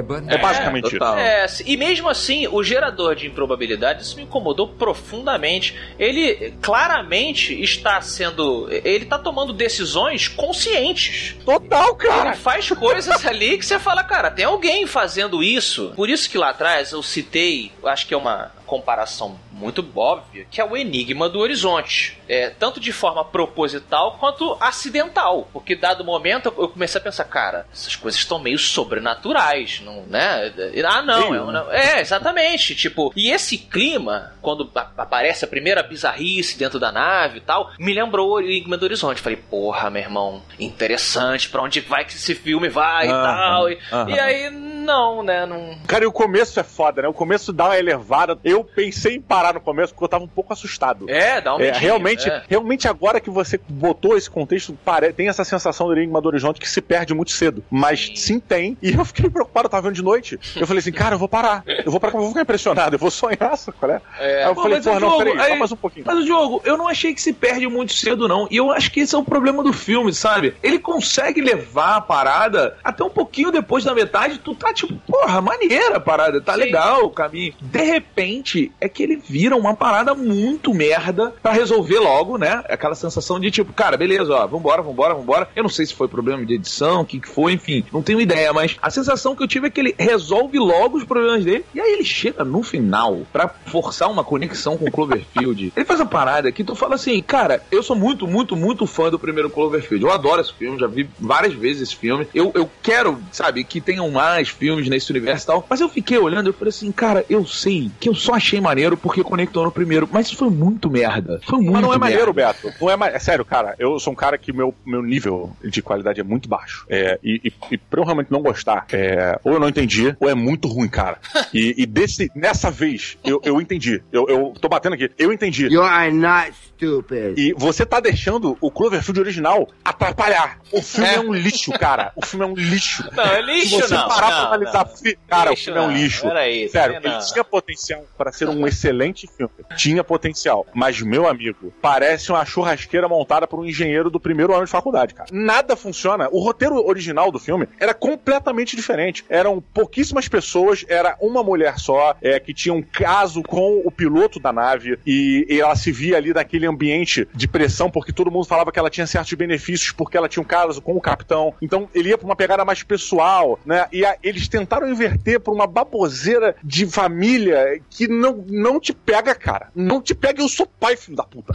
button? 0.02 0.31
É 0.31 0.38
basicamente 0.38 0.87
isso. 0.87 0.98
total. 0.98 1.18
É, 1.18 1.46
e 1.64 1.76
mesmo 1.76 2.09
assim, 2.09 2.48
o 2.48 2.62
gerador 2.62 3.14
de 3.14 3.26
improbabilidade, 3.26 4.02
isso 4.02 4.16
me 4.16 4.22
incomodou 4.22 4.68
profundamente. 4.68 5.76
Ele 5.98 6.54
claramente 6.62 7.61
está 7.62 8.00
sendo. 8.00 8.68
Ele 8.70 9.04
está 9.04 9.18
tomando 9.18 9.52
decisões 9.52 10.28
conscientes. 10.28 11.37
Total, 11.44 11.88
Ele 11.88 12.09
cara. 12.09 12.35
faz 12.35 12.68
coisas 12.70 13.24
ali 13.26 13.59
que 13.59 13.66
você 13.66 13.78
fala, 13.78 14.02
cara, 14.02 14.31
tem 14.31 14.44
alguém 14.44 14.87
fazendo 14.87 15.42
isso. 15.42 15.92
Por 15.94 16.09
isso 16.09 16.28
que 16.31 16.38
lá 16.38 16.50
atrás 16.50 16.92
eu 16.92 17.02
citei, 17.02 17.72
acho 17.85 18.07
que 18.07 18.14
é 18.14 18.16
uma 18.16 18.57
comparação 18.68 19.37
muito 19.50 19.85
óbvia, 19.96 20.46
que 20.48 20.61
é 20.61 20.64
o 20.64 20.76
enigma 20.76 21.28
do 21.28 21.40
horizonte. 21.40 22.16
É, 22.28 22.50
tanto 22.50 22.78
de 22.78 22.92
forma 22.92 23.24
proposital 23.24 24.16
quanto 24.20 24.57
acidental. 24.61 25.48
Porque 25.52 25.74
dado 25.74 26.04
momento 26.04 26.52
eu 26.57 26.68
comecei 26.68 27.00
a 27.00 27.02
pensar, 27.02 27.24
cara, 27.24 27.66
essas 27.72 27.96
coisas 27.96 28.20
estão 28.20 28.38
meio 28.38 28.59
sobrenaturais, 28.59 29.81
não, 29.85 30.02
né? 30.02 30.52
Ah, 30.87 31.02
não, 31.02 31.35
é, 31.35 31.42
um- 31.42 31.70
é, 31.72 32.00
exatamente. 32.00 32.74
Tipo, 32.74 33.12
e 33.16 33.31
esse 33.31 33.57
clima, 33.59 34.33
quando 34.42 34.70
aparece 34.74 35.44
a 35.44 35.48
primeira 35.48 35.83
bizarrice 35.83 36.59
dentro 36.59 36.78
da 36.78 36.92
nave 36.92 37.38
e 37.38 37.40
tal, 37.40 37.70
me 37.78 37.92
lembrou 37.94 38.33
o 38.35 38.40
enigma 38.40 38.76
do 38.76 38.85
horizonte. 38.85 39.20
Falei, 39.20 39.38
porra, 39.38 39.90
meu 39.90 40.02
irmão, 40.02 40.42
interessante, 40.59 41.48
pra 41.48 41.62
onde 41.62 41.81
vai 41.81 42.04
que 42.04 42.12
esse 42.12 42.35
filme 42.35 42.68
vai 42.68 43.07
e 43.07 43.11
tal. 43.11 43.70
E, 43.70 43.78
e 44.09 44.20
aí 44.20 44.50
não, 44.50 45.22
né? 45.22 45.44
Não... 45.46 45.78
Cara, 45.87 46.04
e 46.04 46.07
o 46.07 46.12
começo 46.12 46.59
é 46.61 46.62
foda, 46.62 47.02
né? 47.02 47.09
O 47.09 47.12
começo 47.14 47.52
dá 47.52 47.66
uma 47.66 47.78
elevada. 47.78 48.38
Eu 48.44 48.57
pensei 48.64 49.16
em 49.16 49.20
parar 49.20 49.54
no 49.54 49.60
começo 49.60 49.92
porque 49.92 50.04
eu 50.04 50.08
tava 50.08 50.24
um 50.24 50.28
pouco 50.28 50.52
assustado. 50.52 51.08
É, 51.08 51.40
dá 51.40 51.54
um 51.54 51.60
É, 51.60 51.66
medinho, 51.66 51.80
realmente, 51.82 52.28
é. 52.28 52.42
realmente 52.48 52.88
agora 52.88 53.20
que 53.20 53.30
você 53.30 53.58
botou 53.68 54.16
esse 54.16 54.28
contexto, 54.30 54.76
pare... 54.84 55.12
tem 55.12 55.28
essa 55.28 55.44
sensação 55.44 55.86
do 55.86 55.92
Enigma 55.96 56.20
do 56.20 56.28
Horizonte 56.28 56.60
que 56.60 56.68
se 56.68 56.80
perde 56.80 57.14
muito 57.14 57.32
cedo. 57.32 57.62
Mas 57.70 58.10
sim, 58.16 58.38
tem. 58.40 58.76
E 58.82 58.92
eu 58.94 59.04
fiquei 59.04 59.28
preocupado, 59.30 59.66
eu 59.66 59.70
tava 59.70 59.82
vendo 59.88 59.94
de 59.96 60.02
noite. 60.02 60.38
Eu 60.56 60.66
falei 60.66 60.80
assim, 60.80 60.92
cara, 60.92 61.14
eu 61.14 61.18
vou 61.18 61.28
parar. 61.28 61.62
Eu 61.84 61.90
vou 61.90 62.00
parar, 62.00 62.14
eu 62.14 62.20
vou 62.20 62.28
ficar 62.28 62.42
impressionado, 62.42 62.94
eu 62.94 62.98
vou 62.98 63.10
sonhar, 63.10 63.38
qual 63.78 63.92
é? 63.92 64.00
É. 64.18 64.44
Aí 64.44 64.50
eu 64.50 64.54
Pô, 64.54 64.62
falei, 64.62 64.80
porra, 64.80 65.00
não, 65.00 65.10
jogo, 65.10 65.24
peraí, 65.24 65.40
aí- 65.40 65.48
só 65.52 65.56
mais 65.56 65.72
um 65.72 65.76
pouquinho. 65.76 66.04
Mas 66.06 66.18
o 66.18 66.26
jogo, 66.26 66.62
eu 66.64 66.76
não 66.76 66.88
achei 66.88 67.12
que 67.14 67.20
se 67.20 67.32
perde 67.32 67.66
muito 67.68 67.92
cedo, 67.92 68.28
não. 68.28 68.46
E 68.50 68.56
eu 68.56 68.70
acho 68.70 68.90
que 68.90 69.00
esse 69.00 69.14
é 69.14 69.18
o 69.18 69.24
problema 69.24 69.62
do 69.62 69.72
filme, 69.72 70.12
sabe? 70.14 70.54
Ele 70.62 70.78
consegue 70.78 71.40
levar 71.40 71.96
a 71.96 72.00
parada 72.00 72.76
até 72.82 73.02
um 73.04 73.10
pouquinho 73.10 73.50
depois 73.50 73.84
da 73.84 73.94
metade. 73.94 74.38
Tu 74.38 74.54
tá 74.54 74.72
tipo, 74.72 74.94
porra, 75.06 75.40
maneira 75.40 75.96
a 75.96 76.00
parada, 76.00 76.40
tá 76.40 76.54
Sim. 76.54 76.60
legal 76.60 77.04
o 77.04 77.10
caminho. 77.10 77.54
De 77.60 77.82
repente, 77.82 78.47
é 78.80 78.88
que 78.88 79.02
ele 79.02 79.16
vira 79.16 79.56
uma 79.56 79.74
parada 79.74 80.14
muito 80.14 80.72
merda 80.74 81.34
pra 81.42 81.52
resolver 81.52 81.98
logo, 81.98 82.38
né? 82.38 82.62
Aquela 82.68 82.94
sensação 82.94 83.38
de 83.40 83.50
tipo, 83.50 83.72
cara, 83.72 83.96
beleza, 83.96 84.32
ó, 84.32 84.46
vambora, 84.46 84.82
vambora, 84.82 85.14
vambora. 85.14 85.48
Eu 85.54 85.62
não 85.62 85.70
sei 85.70 85.87
se 85.87 85.94
foi 85.94 86.08
problema 86.08 86.44
de 86.44 86.54
edição, 86.54 87.02
o 87.02 87.04
que, 87.04 87.20
que 87.20 87.28
foi, 87.28 87.52
enfim, 87.52 87.84
não 87.92 88.02
tenho 88.02 88.20
ideia, 88.20 88.52
mas 88.52 88.76
a 88.80 88.90
sensação 88.90 89.34
que 89.34 89.42
eu 89.42 89.48
tive 89.48 89.66
é 89.66 89.70
que 89.70 89.80
ele 89.80 89.94
resolve 89.98 90.58
logo 90.58 90.98
os 90.98 91.04
problemas 91.04 91.44
dele 91.44 91.64
e 91.74 91.80
aí 91.80 91.92
ele 91.92 92.04
chega 92.04 92.44
no 92.44 92.62
final 92.62 93.22
pra 93.32 93.48
forçar 93.48 94.11
uma 94.11 94.24
conexão 94.24 94.76
com 94.76 94.87
o 94.87 94.90
Cloverfield. 94.90 95.72
Ele 95.76 95.84
faz 95.84 96.00
uma 96.00 96.06
parada 96.06 96.50
que 96.50 96.64
tu 96.64 96.74
fala 96.74 96.94
assim, 96.94 97.20
cara, 97.22 97.62
eu 97.70 97.82
sou 97.82 97.96
muito, 97.96 98.26
muito, 98.26 98.56
muito 98.56 98.87
fã 98.87 99.11
do 99.11 99.18
primeiro 99.18 99.50
Cloverfield. 99.50 100.04
Eu 100.04 100.11
adoro 100.11 100.40
esse 100.40 100.52
filme, 100.52 100.78
já 100.78 100.87
vi 100.87 101.08
várias 101.18 101.54
vezes 101.54 101.82
esse 101.82 101.96
filme. 101.96 102.26
Eu, 102.34 102.50
eu 102.54 102.68
quero, 102.82 103.20
sabe, 103.32 103.64
que 103.64 103.80
tenham 103.80 104.11
mais 104.11 104.48
filmes 104.48 104.88
nesse 104.88 105.11
universo 105.11 105.44
e 105.44 105.46
tal. 105.46 105.66
Mas 105.68 105.80
eu 105.80 105.88
fiquei 105.88 106.18
olhando 106.18 106.50
e 106.50 106.52
falei 106.52 106.70
assim, 106.70 106.90
cara, 106.90 107.24
eu 107.28 107.46
sei 107.46 107.90
que 108.00 108.08
eu 108.08 108.14
só 108.14 108.38
achei 108.38 108.61
maneiro 108.61 108.96
porque 108.96 109.22
conectou 109.22 109.64
no 109.64 109.70
primeiro, 109.70 110.09
mas 110.11 110.27
isso 110.27 110.37
foi 110.37 110.51
muito 110.51 110.90
merda. 110.90 111.40
Foi 111.44 111.59
muito 111.59 111.72
Mas 111.72 111.83
não 111.83 111.92
é 111.92 111.98
merda. 111.98 112.05
maneiro, 112.05 112.33
Beto. 112.33 112.72
Não 112.81 112.90
é, 112.90 112.96
ma... 112.96 113.09
é 113.09 113.18
sério, 113.18 113.44
cara. 113.44 113.74
Eu 113.79 113.98
sou 113.98 114.12
um 114.12 114.16
cara 114.16 114.38
que 114.38 114.53
meu, 114.53 114.74
meu 114.85 115.03
nível 115.03 115.51
de 115.62 115.83
qualidade 115.83 116.20
é 116.20 116.24
muito 116.24 116.48
baixo. 116.48 116.87
É, 116.88 117.18
e, 117.22 117.40
e, 117.44 117.53
e 117.72 117.79
pra 117.79 118.01
eu 118.01 118.05
realmente 118.05 118.31
não 118.31 118.40
gostar, 118.40 118.87
é, 118.92 119.38
ou 119.44 119.53
eu 119.53 119.61
não 119.61 119.68
entendi, 119.68 120.16
ou 120.18 120.29
é 120.29 120.35
muito 120.35 120.66
ruim, 120.68 120.88
cara. 120.88 121.18
E, 121.55 121.74
e 121.79 121.87
desse, 121.87 122.31
nessa 122.35 122.70
vez, 122.70 123.16
eu, 123.24 123.40
eu 123.42 123.61
entendi. 123.61 124.03
Eu, 124.12 124.29
eu 124.29 124.55
tô 124.61 124.68
batendo 124.68 124.92
aqui. 124.92 125.11
Eu 125.18 125.33
entendi. 125.33 125.66
You 125.66 125.83
are 125.83 126.12
not 126.12 126.53
stupid. 126.78 127.36
E 127.38 127.52
você 127.56 127.84
tá 127.84 128.00
deixando 128.00 128.56
o 128.60 128.70
Cloverfield 128.70 129.20
original 129.20 129.68
atrapalhar. 129.84 130.58
O 130.72 130.80
filme 130.82 131.08
é, 131.08 131.14
É. 131.14 131.20
um 131.20 131.32
lixo, 131.32 131.72
cara. 131.72 132.12
O 132.14 132.24
filme 132.24 132.44
é 132.44 132.48
um 132.48 132.54
lixo. 132.54 133.04
Não, 133.14 133.24
é 133.24 133.40
lixo, 133.42 133.76
Se 133.76 133.82
você 133.82 133.94
não. 133.94 134.08
parar 134.08 134.30
não, 134.30 134.36
pra 134.36 134.46
analisar, 134.54 134.84
não. 135.04 135.12
cara, 135.28 135.50
Lixo 135.50 135.62
o 135.62 135.64
filme 135.64 135.78
é 135.78 135.82
um 135.82 135.88
não. 135.90 135.96
lixo. 135.96 136.22
Peraí, 136.22 136.68
Sério, 136.68 136.96
ele 136.96 137.08
não. 137.08 137.18
tinha 137.20 137.44
potencial 137.44 138.04
para 138.16 138.32
ser 138.32 138.48
um 138.48 138.66
excelente 138.66 139.26
filme. 139.26 139.52
Tinha 139.76 140.04
potencial. 140.04 140.66
Mas, 140.74 141.00
meu 141.00 141.28
amigo, 141.28 141.72
parece 141.82 142.30
uma 142.30 142.44
churrasqueira 142.44 143.08
montada 143.08 143.46
por 143.46 143.58
um 143.60 143.64
engenheiro 143.64 144.10
do 144.10 144.20
primeiro 144.20 144.54
ano 144.54 144.64
de 144.64 144.70
faculdade, 144.70 145.14
cara. 145.14 145.28
Nada 145.32 145.74
funciona. 145.76 146.28
O 146.30 146.40
roteiro 146.42 146.86
original 146.86 147.32
do 147.32 147.38
filme 147.38 147.68
era 147.80 147.92
completamente 147.94 148.76
diferente. 148.76 149.24
Eram 149.28 149.60
pouquíssimas 149.60 150.28
pessoas, 150.28 150.84
era 150.88 151.16
uma 151.20 151.42
mulher 151.42 151.78
só, 151.78 152.14
é, 152.22 152.38
que 152.38 152.52
tinha 152.54 152.72
um 152.74 152.82
caso 152.82 153.42
com 153.42 153.82
o 153.84 153.90
piloto 153.90 154.38
da 154.38 154.52
nave 154.52 154.98
e, 155.06 155.46
e 155.48 155.60
ela 155.60 155.74
se 155.74 155.90
via 155.90 156.16
ali 156.16 156.32
naquele 156.32 156.67
ambiente 156.68 157.26
de 157.35 157.48
pressão, 157.48 157.90
porque 157.90 158.12
todo 158.12 158.31
mundo 158.31 158.44
falava 158.46 158.70
que 158.72 158.78
ela 158.78 158.90
tinha 158.90 159.07
certos 159.07 159.33
benefícios 159.35 159.92
porque 159.92 160.16
ela 160.16 160.28
tinha 160.28 160.42
um 160.42 160.46
caso 160.46 160.81
com 160.83 160.94
o 160.94 161.00
capitão. 161.00 161.54
Então 161.61 161.88
ele 161.94 162.11
ia 162.11 162.18
pra 162.18 162.26
uma 162.26 162.37
pegada 162.37 162.64
mais 162.64 162.83
pessoal, 162.83 163.59
né? 163.64 163.87
E 163.92 164.04
a- 164.04 164.16
eles 164.22 164.48
tentaram 164.48 164.88
inverter 164.88 165.40
por 165.40 165.54
uma 165.54 165.66
baboseira 165.66 166.54
de 166.62 166.87
família 166.87 167.81
que 167.90 168.07
não, 168.09 168.44
não 168.48 168.78
te 168.81 168.92
pega, 168.92 169.35
cara. 169.35 169.68
Não 169.74 170.00
te 170.00 170.14
pega, 170.14 170.42
eu 170.42 170.48
sou 170.48 170.66
pai, 170.66 170.96
filho 170.96 171.16
da 171.16 171.24
puta. 171.24 171.52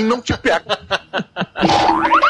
Não 0.00 0.20
te 0.20 0.36
pega. 0.38 0.64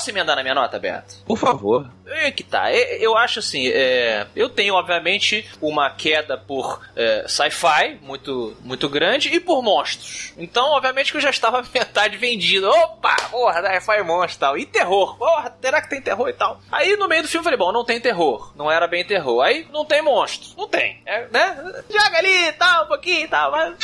Posso 0.00 0.10
emendar 0.10 0.34
na 0.34 0.42
minha 0.42 0.54
nota, 0.54 0.78
Beto? 0.78 1.16
Por 1.26 1.36
favor. 1.36 1.86
É 2.06 2.30
que 2.30 2.42
tá. 2.42 2.72
É, 2.72 2.96
Eu 3.04 3.18
acho 3.18 3.38
assim, 3.38 3.68
é, 3.68 4.26
eu 4.34 4.48
tenho, 4.48 4.74
obviamente, 4.74 5.46
uma 5.60 5.90
queda 5.90 6.38
por 6.38 6.80
é, 6.96 7.26
sci-fi 7.28 7.98
muito, 8.00 8.56
muito 8.62 8.88
grande 8.88 9.28
e 9.28 9.38
por 9.38 9.62
monstros. 9.62 10.32
Então, 10.38 10.70
obviamente, 10.70 11.12
que 11.12 11.18
eu 11.18 11.20
já 11.20 11.28
estava 11.28 11.62
metade 11.72 12.16
vendido. 12.16 12.70
Opa, 12.70 13.14
porra, 13.30 13.62
sci-fi 13.78 14.02
monstro 14.02 14.36
e 14.36 14.40
tal. 14.40 14.58
E 14.58 14.64
terror. 14.64 15.18
Porra, 15.18 15.54
será 15.60 15.82
que 15.82 15.90
tem 15.90 16.00
terror 16.00 16.30
e 16.30 16.32
tal? 16.32 16.60
Aí 16.72 16.96
no 16.96 17.06
meio 17.06 17.22
do 17.22 17.28
filme 17.28 17.42
eu 17.42 17.44
falei, 17.44 17.58
bom, 17.58 17.70
não 17.70 17.84
tem 17.84 18.00
terror. 18.00 18.52
Não 18.56 18.70
era 18.70 18.86
bem 18.86 19.04
terror. 19.04 19.42
Aí 19.42 19.68
não 19.70 19.84
tem 19.84 20.00
monstro. 20.00 20.48
Não 20.56 20.66
tem. 20.66 21.02
É, 21.04 21.26
né? 21.30 21.82
Joga 21.90 22.16
ali 22.16 22.48
e 22.48 22.52
tal, 22.52 22.84
um 22.84 22.88
pouquinho 22.88 23.24
e 23.24 23.28
tal. 23.28 23.50
Mas... 23.50 23.76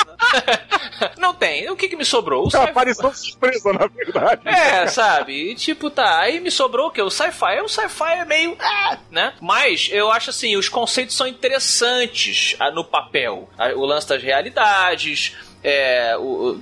não 1.19 1.35
tem. 1.35 1.69
O 1.69 1.77
que, 1.77 1.89
que 1.89 1.97
me 1.97 2.07
sobrou? 2.07 2.47
O 2.47 2.51
sci-fi. 2.51 2.71
aparição 2.71 3.13
surpresa, 3.13 3.71
na 3.75 3.87
verdade. 3.87 4.41
É, 4.49 4.87
sabe? 4.87 5.51
E, 5.51 5.55
tipo, 5.55 5.91
tá. 5.91 6.06
Aí 6.07 6.41
me 6.41 6.51
sobrou 6.51 6.89
o 6.89 6.91
quê? 6.91 7.03
O 7.03 7.11
sci-fi. 7.11 7.61
O 7.63 7.69
sci-fi 7.69 8.13
é 8.21 8.25
meio. 8.25 8.57
Ah, 8.61 8.99
né? 9.11 9.33
Mas 9.41 9.89
eu 9.93 10.11
acho 10.11 10.31
assim, 10.31 10.57
os 10.57 10.69
conceitos 10.69 11.17
são 11.17 11.27
interessantes 11.27 12.57
ah, 12.59 12.71
no 12.71 12.85
papel. 12.85 13.49
Ah, 13.59 13.69
O 13.75 13.85
lance 13.85 14.09
das 14.09 14.23
realidades. 14.23 15.35
É, 15.65 16.17
o, 16.19 16.53
o- 16.55 16.61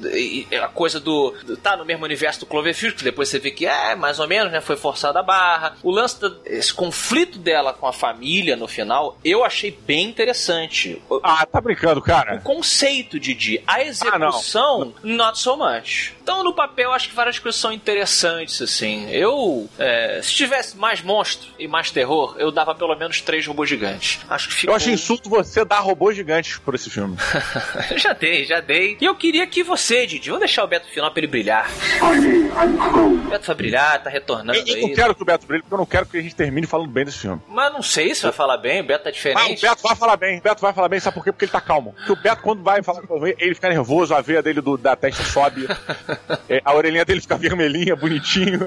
a 0.63 0.69
coisa 0.69 0.99
do, 1.01 1.35
do- 1.45 1.57
Tá 1.57 1.77
no 1.77 1.85
mesmo 1.85 2.05
universo 2.05 2.41
do 2.41 2.47
Cloverfield, 2.47 2.97
que 2.97 3.05
depois 3.05 3.29
você 3.29 3.39
vê 3.39 3.51
que 3.51 3.67
é 3.67 3.95
mais 3.95 4.19
ou 4.19 4.27
menos, 4.29 4.53
né? 4.53 4.61
Foi 4.61 4.77
forçada 4.77 5.21
a 5.21 5.23
barra. 5.23 5.77
O 5.83 5.91
lance 5.91 6.21
da, 6.21 6.31
esse 6.47 6.73
conflito 6.73 7.39
dela 7.39 7.73
com 7.73 7.87
a 7.87 7.93
família 7.93 8.57
no 8.57 8.67
final, 8.69 9.19
eu 9.25 9.45
achei 9.45 9.71
bem 9.71 10.07
interessante. 10.09 11.01
O, 11.09 11.21
Ah, 11.23 11.45
tá 11.47 11.61
brincando, 11.61 12.01
o 12.01 12.03
cara. 12.03 12.39
conceito, 12.39 13.19
Didi. 13.19 13.63
A 13.67 13.83
execução, 13.83 14.93
not 15.03 15.39
so 15.39 15.57
much. 15.57 16.13
Então, 16.23 16.43
no 16.43 16.55
papel, 16.55 16.93
acho 16.93 17.09
que 17.09 17.15
várias 17.15 17.39
coisas 17.39 17.61
são 17.61 17.73
interessantes, 17.73 18.61
assim. 18.63 19.09
Eu, 19.11 19.69
é, 19.79 20.21
se 20.23 20.33
tivesse 20.33 20.77
mais 20.77 21.03
monstro 21.03 21.49
e 21.59 21.69
mais 21.69 21.91
terror, 21.91 22.35
eu 22.39 22.51
dava 22.51 22.75
pelo 22.75 22.95
menos 22.97 23.21
três 23.21 23.47
robôs 23.47 23.69
gigantes. 23.69 24.21
Acho 24.29 24.49
que 24.49 24.55
ficou... 24.55 24.73
Eu 24.73 24.77
acho 24.77 24.91
insulto 24.91 25.29
você 25.29 25.65
dar 25.65 25.81
robôs 25.81 26.17
gigantes 26.17 26.57
por 26.59 26.75
esse 26.75 26.89
filme. 26.91 27.17
já 27.97 28.13
dei, 28.13 28.45
já 28.45 28.61
dei. 28.61 28.84
E 29.01 29.05
eu 29.05 29.15
queria 29.15 29.47
que 29.47 29.63
você, 29.63 30.07
Didi, 30.07 30.29
vamos 30.29 30.41
deixar 30.41 30.65
o 30.65 30.67
Beto 30.67 30.87
final 30.89 31.11
pra 31.11 31.21
ele 31.21 31.27
brilhar. 31.27 31.69
O 32.01 33.29
Beto 33.31 33.47
vai 33.47 33.57
brilhar, 33.57 34.03
tá 34.03 34.11
retornando 34.11 34.59
Eu, 34.59 34.65
eu 34.67 34.75
aí. 34.75 34.81
não 34.83 34.95
quero 34.95 35.15
que 35.15 35.23
o 35.23 35.25
Beto 35.27 35.47
brilhe, 35.47 35.63
porque 35.63 35.75
eu 35.75 35.79
não 35.79 35.87
quero 35.87 36.07
que 36.07 36.19
a 36.19 36.23
gente 36.23 36.35
termine 36.35 36.67
falando 36.67 36.91
bem 36.91 37.05
desse 37.05 37.19
filme. 37.19 37.41
Mas 37.49 37.73
não 37.73 37.83
sei 37.83 38.15
se 38.15 38.23
vai 38.23 38.33
falar 38.33 38.57
bem, 38.59 38.81
o 38.81 38.85
Beto 38.85 39.05
tá 39.05 39.11
Mas 39.11 39.15
o 39.15 39.17
diferente. 39.17 39.63
Beto 39.63 39.83
vai 39.83 39.97
falar 39.97 40.17
bem, 40.17 40.39
o 40.39 40.43
Beto 40.43 40.61
vai 40.61 40.73
falar 40.73 40.89
bem, 40.89 41.01
sabe 41.01 41.15
por 41.15 41.25
quê? 41.25 41.33
Porque 41.33 41.45
ele 41.45 41.53
tá 41.53 41.61
calmo. 41.61 41.95
Porque 41.97 42.13
o 42.13 42.17
Beto, 42.17 42.43
quando 42.43 42.63
vai 42.63 42.83
falar 42.83 43.03
com 43.03 43.27
ele, 43.27 43.37
ele 43.39 43.55
fica 43.55 43.69
nervoso, 43.69 44.15
a 44.15 44.21
veia 44.21 44.43
dele 44.43 44.61
do- 44.61 44.77
da 44.77 44.95
testa 44.97 45.23
sobe, 45.25 45.67
é, 46.49 46.61
a 46.65 46.75
orelhinha 46.75 47.05
dele 47.05 47.21
fica 47.21 47.37
vermelhinha, 47.37 47.97
bonitinho. 47.97 48.61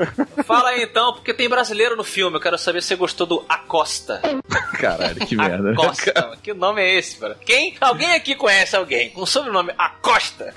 Fala 0.46 0.70
aí 0.70 0.84
então, 0.84 1.14
porque 1.14 1.34
tem 1.34 1.48
brasileiro 1.50 1.96
no 1.96 2.04
filme. 2.04 2.38
Eu 2.38 2.42
quero 2.42 2.58
saber 2.58 2.82
se 2.82 2.88
você 2.90 2.96
gostou 2.96 3.28
do 3.28 3.46
Acosta. 3.48 4.22
Caralho, 4.80 5.16
que 5.26 5.36
merda. 5.36 5.72
Acosta. 5.72 6.38
que 6.42 6.54
nome 6.54 6.82
é 6.82 6.96
esse, 6.96 7.18
cara? 7.18 7.36
Quem? 7.46 7.76
Alguém 7.82 8.14
aqui 8.14 8.36
conhece 8.36 8.76
alguém 8.76 9.10
com 9.10 9.26
sobrenome 9.26 9.72
Acosta? 9.78 10.07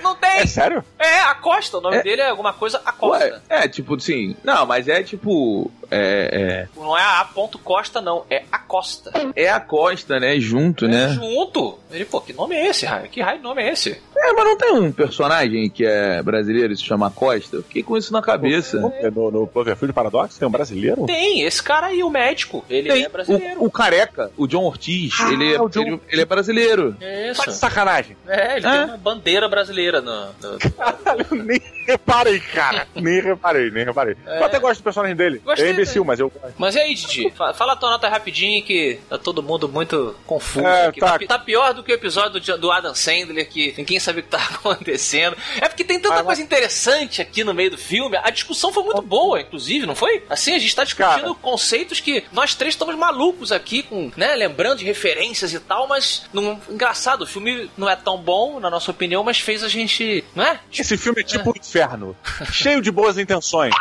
Não 0.01 0.15
tem. 0.15 0.29
É 0.29 0.45
sério? 0.45 0.83
É, 0.97 1.19
Acosta. 1.21 1.77
O 1.77 1.81
nome 1.81 1.97
É. 1.97 2.03
dele 2.03 2.21
é 2.21 2.29
alguma 2.29 2.53
coisa 2.53 2.81
Acosta. 2.85 3.25
Ué, 3.25 3.41
é, 3.49 3.67
tipo 3.67 3.95
assim. 3.95 4.35
Não, 4.43 4.65
mas 4.65 4.87
é 4.87 5.03
tipo. 5.03 5.71
É, 5.93 6.67
Não 6.75 6.97
é 6.97 7.01
a 7.03 7.25
ponto 7.25 7.59
Costa, 7.59 7.99
não. 8.01 8.25
É 8.29 8.43
Acosta. 8.51 9.11
é, 9.35 9.43
é 9.43 9.49
a 9.49 9.59
Costa, 9.59 10.19
né? 10.19 10.39
Junto, 10.39 10.87
né? 10.87 11.09
Junto. 11.09 11.77
Ele, 11.91 12.05
pô, 12.05 12.21
que 12.21 12.31
nome 12.33 12.55
é 12.55 12.67
esse, 12.69 12.85
raio? 12.85 13.09
Que 13.09 13.21
raio 13.21 13.37
de 13.39 13.43
nome 13.43 13.61
é 13.61 13.71
esse? 13.73 14.01
É, 14.15 14.33
mas 14.33 14.45
não 14.45 14.57
tem 14.57 14.71
um 14.73 14.91
personagem 14.91 15.69
que 15.69 15.85
é 15.85 16.21
brasileiro 16.23 16.71
e 16.71 16.77
se 16.77 16.83
chama 16.83 17.11
Costa? 17.11 17.57
Eu 17.57 17.63
fiquei 17.63 17.83
com 17.83 17.97
isso 17.97 18.13
na 18.13 18.21
cabeça. 18.21 18.79
No, 19.13 19.31
no 19.31 19.47
Cloverfield 19.47 19.91
Paradox 19.93 20.37
tem 20.37 20.47
um 20.47 20.51
brasileiro? 20.51 21.05
Tem, 21.05 21.41
esse 21.41 21.61
cara 21.61 21.87
aí, 21.87 22.01
o 22.03 22.09
médico. 22.09 22.63
Ele 22.69 22.89
Tem 22.91 23.03
é 23.03 23.09
brasileiro. 23.09 23.59
o, 23.61 23.65
o 23.65 23.71
careca, 23.71 24.31
o 24.37 24.47
John 24.47 24.63
Ortiz, 24.63 25.13
Ah, 25.19 25.33
ele, 25.33 25.53
é, 25.53 25.61
o 25.61 25.67
John 25.67 25.81
ele, 25.81 26.01
ele 26.09 26.21
é 26.21 26.25
brasileiro. 26.25 26.95
É 27.01 27.33
Tá 27.33 27.43
de 27.43 27.49
Isso. 27.49 27.59
sacanagem. 27.59 28.15
É, 28.27 28.57
ele 28.57 28.67
É. 28.67 28.71
tem 28.71 28.83
uma 28.85 28.97
bandeira 28.97 29.49
brasileira 29.49 29.99
no. 30.01 30.27
no- 30.27 30.59
Caralho, 30.77 31.25
nem 31.43 31.59
reparei, 31.87 32.39
cara. 32.39 32.87
Nem 32.95 33.21
reparei, 33.21 33.69
nem 33.71 33.83
reparei. 33.85 34.15
Eu 34.25 34.45
até 34.45 34.59
gosto 34.59 34.79
do 34.79 34.83
personagem 34.83 35.15
dele. 35.15 35.41
Gostei 35.43 35.71
é 35.71 35.73
imbecil, 35.81 36.05
mas 36.05 36.19
eu. 36.19 36.31
Mas 36.57 36.75
e 36.75 36.79
aí, 36.79 36.95
Didi? 36.95 37.31
Fa- 37.31 37.53
Fala 37.53 37.73
a 37.73 37.75
tua 37.75 37.89
nota 37.91 38.07
rapidinho 38.09 38.63
que 38.63 38.99
tá 39.09 39.17
todo 39.17 39.41
mundo 39.43 39.67
muito 39.69 40.15
confuso 40.25 40.65
É, 40.65 40.91
tá. 40.91 41.19
Tá, 41.19 41.39
pi- 41.39 41.45
pior 41.45 41.73
do 41.73 41.83
que 41.83 41.91
o 41.91 41.95
episódio 41.95 42.39
do, 42.39 42.57
do 42.57 42.71
Adam 42.71 42.93
Sandler, 42.95 43.47
que 43.49 43.73
ninguém 43.77 43.99
sabe 43.99 44.19
o 44.19 44.23
que 44.23 44.29
tá 44.29 44.37
acontecendo. 44.55 45.35
É 45.59 45.67
que 45.81 45.87
tem 45.87 45.99
tanta 45.99 46.15
Mas- 46.15 46.25
coisa 46.25 46.41
interessante 46.41 47.21
aqui 47.21 47.43
no 47.43 47.53
meio 47.53 47.71
do 47.71 47.77
filme. 47.77 48.17
A 48.17 48.29
discussão 48.29 48.71
foi 48.71 48.83
muito 48.83 49.01
boa, 49.01 49.41
inclusive, 49.41 49.85
não 49.85 49.95
foi? 49.95 50.23
Assim, 50.29 50.53
a 50.55 50.59
gente 50.59 50.75
tá 50.75 50.83
discutindo 50.83 51.21
Cara. 51.21 51.35
conceitos 51.35 51.99
que 51.99 52.23
nós 52.31 52.55
três 52.55 52.73
estamos 52.73 52.95
malucos 52.95 53.51
aqui, 53.51 53.83
com, 53.83 54.11
né, 54.15 54.35
lembrando 54.35 54.79
de 54.79 54.85
referências 54.85 55.53
e 55.53 55.59
tal, 55.59 55.87
mas 55.87 56.23
não, 56.33 56.59
engraçado, 56.69 57.23
o 57.23 57.27
filme 57.27 57.69
não 57.77 57.89
é 57.89 57.95
tão 57.95 58.17
bom, 58.17 58.59
na 58.59 58.69
nossa 58.69 58.91
opinião, 58.91 59.23
mas 59.23 59.39
fez 59.39 59.63
a 59.63 59.67
gente, 59.67 60.23
não 60.35 60.43
é? 60.43 60.59
Esse 60.71 60.97
filme 60.97 61.21
é 61.21 61.23
tipo 61.23 61.51
o 61.51 61.57
inferno. 61.57 62.15
Cheio 62.51 62.81
de 62.81 62.91
boas 62.91 63.17
intenções. 63.17 63.73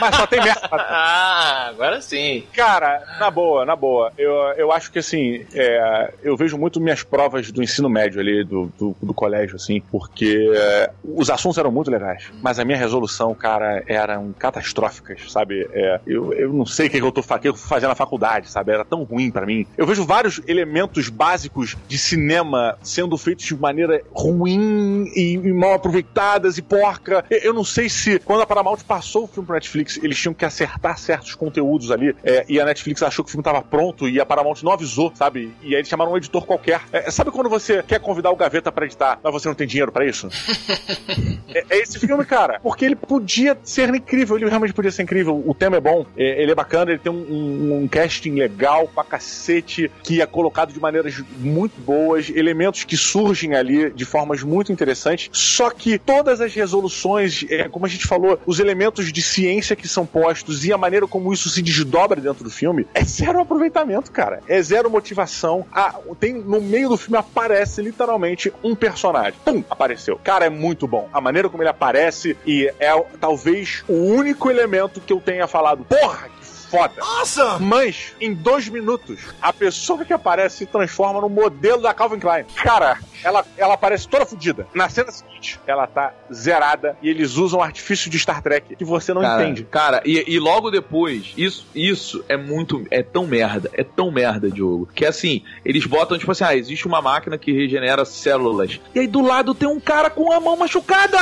mas 0.00 0.16
só 0.16 0.26
tem 0.26 0.42
merda. 0.42 0.68
Ah, 0.96 1.66
agora 1.68 2.00
sim. 2.00 2.44
Cara, 2.52 3.02
na 3.18 3.30
boa, 3.30 3.64
na 3.64 3.74
boa. 3.76 4.12
Eu, 4.16 4.32
eu 4.56 4.72
acho 4.72 4.90
que 4.90 4.98
assim, 4.98 5.44
é, 5.54 6.12
eu 6.22 6.36
vejo 6.36 6.56
muito 6.56 6.80
minhas 6.80 7.02
provas 7.02 7.50
do 7.50 7.62
ensino 7.62 7.88
médio 7.88 8.20
ali, 8.20 8.44
do, 8.44 8.72
do, 8.78 8.96
do 9.02 9.14
colégio, 9.14 9.56
assim, 9.56 9.80
porque 9.90 10.50
é, 10.54 10.90
os 11.24 11.30
assuntos 11.30 11.58
eram 11.58 11.70
muito 11.72 11.90
legais, 11.90 12.30
mas 12.42 12.58
a 12.58 12.64
minha 12.64 12.76
resolução, 12.78 13.34
cara, 13.34 13.82
eram 13.86 14.32
catastróficas, 14.38 15.30
sabe? 15.32 15.66
É, 15.72 16.00
eu, 16.06 16.32
eu 16.34 16.52
não 16.52 16.66
sei 16.66 16.86
o 16.86 16.90
que, 16.90 16.98
eu 16.98 17.10
tô 17.12 17.22
fa- 17.22 17.38
que 17.38 17.48
eu 17.48 17.54
fui 17.54 17.68
fazer 17.68 17.86
na 17.88 17.94
faculdade, 17.94 18.50
sabe? 18.50 18.72
Era 18.72 18.84
tão 18.84 19.02
ruim 19.02 19.30
pra 19.30 19.46
mim. 19.46 19.66
Eu 19.76 19.86
vejo 19.86 20.04
vários 20.04 20.40
elementos 20.46 21.08
básicos 21.08 21.76
de 21.88 21.98
cinema 21.98 22.76
sendo 22.82 23.16
feitos 23.16 23.44
de 23.46 23.56
maneira 23.56 24.02
ruim 24.12 25.04
e, 25.14 25.34
e 25.34 25.52
mal 25.52 25.74
aproveitadas 25.74 26.58
e 26.58 26.62
porca. 26.62 27.24
Eu, 27.30 27.38
eu 27.38 27.54
não 27.54 27.64
sei 27.64 27.88
se 27.88 28.18
quando 28.18 28.42
a 28.42 28.46
Paramount 28.46 28.78
passou 28.86 29.24
o 29.24 29.26
filme 29.26 29.46
pro 29.46 29.54
Netflix, 29.54 29.98
eles 30.02 30.18
tinham 30.18 30.34
que 30.34 30.44
acertar 30.44 30.98
certos 30.98 31.34
conteúdos 31.34 31.90
ali 31.90 32.14
é, 32.22 32.44
e 32.48 32.60
a 32.60 32.64
Netflix 32.64 33.02
achou 33.02 33.24
que 33.24 33.30
o 33.30 33.32
filme 33.32 33.42
tava 33.44 33.62
pronto 33.62 34.08
e 34.08 34.20
a 34.20 34.26
Paramount 34.26 34.56
não 34.62 34.72
avisou, 34.72 35.12
sabe? 35.14 35.52
E 35.62 35.68
aí 35.68 35.74
eles 35.80 35.88
chamaram 35.88 36.12
um 36.12 36.16
editor 36.16 36.44
qualquer. 36.46 36.80
É, 36.92 37.10
sabe 37.10 37.30
quando 37.30 37.48
você 37.48 37.82
quer 37.82 38.00
convidar 38.00 38.30
o 38.30 38.36
Gaveta 38.36 38.70
pra 38.70 38.84
editar, 38.84 39.18
mas 39.22 39.32
você 39.32 39.48
não 39.48 39.54
tem 39.54 39.66
dinheiro 39.66 39.90
pra 39.92 40.04
isso? 40.06 40.28
é, 41.54 41.64
é 41.70 41.78
esse 41.82 41.98
filme, 41.98 42.24
cara. 42.24 42.60
Porque 42.62 42.84
ele 42.84 42.96
podia 42.96 43.56
ser 43.62 43.88
incrível, 43.94 44.36
ele 44.36 44.48
realmente 44.48 44.72
podia 44.72 44.90
ser 44.90 45.02
incrível. 45.02 45.42
O 45.46 45.54
tema 45.54 45.76
é 45.76 45.80
bom, 45.80 46.06
é, 46.16 46.42
ele 46.42 46.52
é 46.52 46.54
bacana, 46.54 46.90
ele 46.90 47.00
tem 47.00 47.12
um, 47.12 47.16
um- 47.16 47.82
um 47.84 47.88
casting 47.88 48.32
legal 48.38 48.88
pra 48.94 49.04
cacete, 49.04 49.90
que 50.02 50.20
é 50.20 50.26
colocado 50.26 50.72
de 50.72 50.80
maneiras 50.80 51.22
muito 51.38 51.80
boas, 51.80 52.28
elementos 52.30 52.84
que 52.84 52.96
surgem 52.96 53.54
ali 53.54 53.90
de 53.90 54.04
formas 54.04 54.42
muito 54.42 54.72
interessantes. 54.72 55.28
Só 55.32 55.70
que 55.70 55.98
todas 55.98 56.40
as 56.40 56.54
resoluções, 56.54 57.44
é, 57.48 57.68
como 57.68 57.86
a 57.86 57.88
gente 57.88 58.06
falou, 58.06 58.38
os 58.46 58.58
elementos 58.60 59.12
de 59.12 59.22
ciência 59.22 59.74
que 59.76 59.88
são 59.88 60.04
postos 60.06 60.64
e 60.64 60.72
a 60.72 60.78
maneira 60.78 61.06
como 61.06 61.32
isso 61.32 61.48
se 61.48 61.62
desdobra 61.62 62.20
dentro 62.20 62.44
do 62.44 62.50
filme, 62.50 62.86
é 62.94 63.04
zero 63.04 63.40
aproveitamento, 63.40 64.10
cara. 64.10 64.40
É 64.48 64.60
zero 64.62 64.90
motivação. 64.90 65.64
Ah, 65.72 65.94
tem, 66.20 66.34
no 66.34 66.60
meio 66.60 66.88
do 66.88 66.96
filme 66.96 67.16
aparece 67.18 67.80
literalmente 67.82 68.52
um 68.62 68.74
personagem. 68.74 69.34
Pum, 69.44 69.62
apareceu. 69.70 70.18
Cara, 70.22 70.44
é 70.46 70.50
muito 70.50 70.86
bom. 70.86 70.93
A 71.12 71.20
maneira 71.20 71.48
como 71.48 71.62
ele 71.62 71.70
aparece 71.70 72.36
e 72.46 72.72
é 72.78 72.92
talvez 73.20 73.84
o 73.88 73.94
único 73.94 74.50
elemento 74.50 75.00
que 75.00 75.12
eu 75.12 75.20
tenha 75.20 75.46
falado. 75.46 75.84
Porra, 75.84 76.28
que 76.28 76.44
foda. 76.44 76.94
Awesome! 77.00 77.64
Mas, 77.64 78.14
em 78.20 78.34
dois 78.34 78.68
minutos, 78.68 79.20
a 79.40 79.52
pessoa 79.52 80.04
que 80.04 80.12
aparece 80.12 80.58
se 80.58 80.66
transforma 80.66 81.20
no 81.20 81.28
modelo 81.28 81.82
da 81.82 81.94
Calvin 81.94 82.18
Klein. 82.18 82.44
Cara, 82.56 82.98
ela, 83.24 83.44
ela 83.56 83.74
aparece 83.74 84.06
toda 84.06 84.24
fodida. 84.26 84.66
Na 84.74 84.88
cena 84.88 85.10
seguinte, 85.10 85.58
ela 85.66 85.86
tá 85.86 86.12
zerada 86.32 86.96
e 87.02 87.08
eles 87.08 87.36
usam 87.36 87.60
artifício 87.62 88.10
de 88.10 88.18
Star 88.18 88.42
Trek 88.42 88.76
que 88.76 88.84
você 88.84 89.12
não 89.12 89.22
cara, 89.22 89.42
entende. 89.42 89.64
Cara, 89.64 90.02
e, 90.04 90.24
e 90.34 90.38
logo 90.38 90.70
depois, 90.70 91.32
isso, 91.36 91.66
isso 91.74 92.24
é 92.28 92.36
muito. 92.36 92.86
É 92.90 93.02
tão 93.02 93.26
merda, 93.26 93.70
é 93.72 93.82
tão 93.82 94.10
merda, 94.10 94.50
Diogo. 94.50 94.88
Que 94.94 95.06
assim, 95.06 95.42
eles 95.64 95.86
botam, 95.86 96.18
tipo 96.18 96.30
assim, 96.30 96.44
ah, 96.44 96.54
existe 96.54 96.86
uma 96.86 97.00
máquina 97.00 97.38
que 97.38 97.52
regenera 97.52 98.04
células. 98.04 98.80
E 98.94 99.00
aí 99.00 99.06
do 99.06 99.20
lado 99.22 99.54
tem 99.54 99.68
um 99.68 99.80
cara 99.80 100.10
com 100.10 100.30
a 100.32 100.38
mão 100.40 100.56
machucada! 100.56 101.18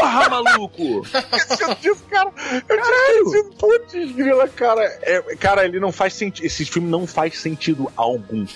Porra, 0.00 0.28
maluco! 0.30 0.82
Eu 0.82 1.74
disse, 1.80 2.02
cara, 2.04 2.30
eu 2.68 3.30
tinha 3.30 3.44
putz, 3.58 4.12
grila, 4.12 4.48
cara. 4.48 4.82
É, 5.02 5.20
cara, 5.36 5.64
ele 5.64 5.78
não 5.78 5.92
faz 5.92 6.14
sentido. 6.14 6.44
Esse 6.44 6.64
filme 6.64 6.88
não 6.88 7.06
faz 7.06 7.38
sentido 7.38 7.90
algum. 7.96 8.46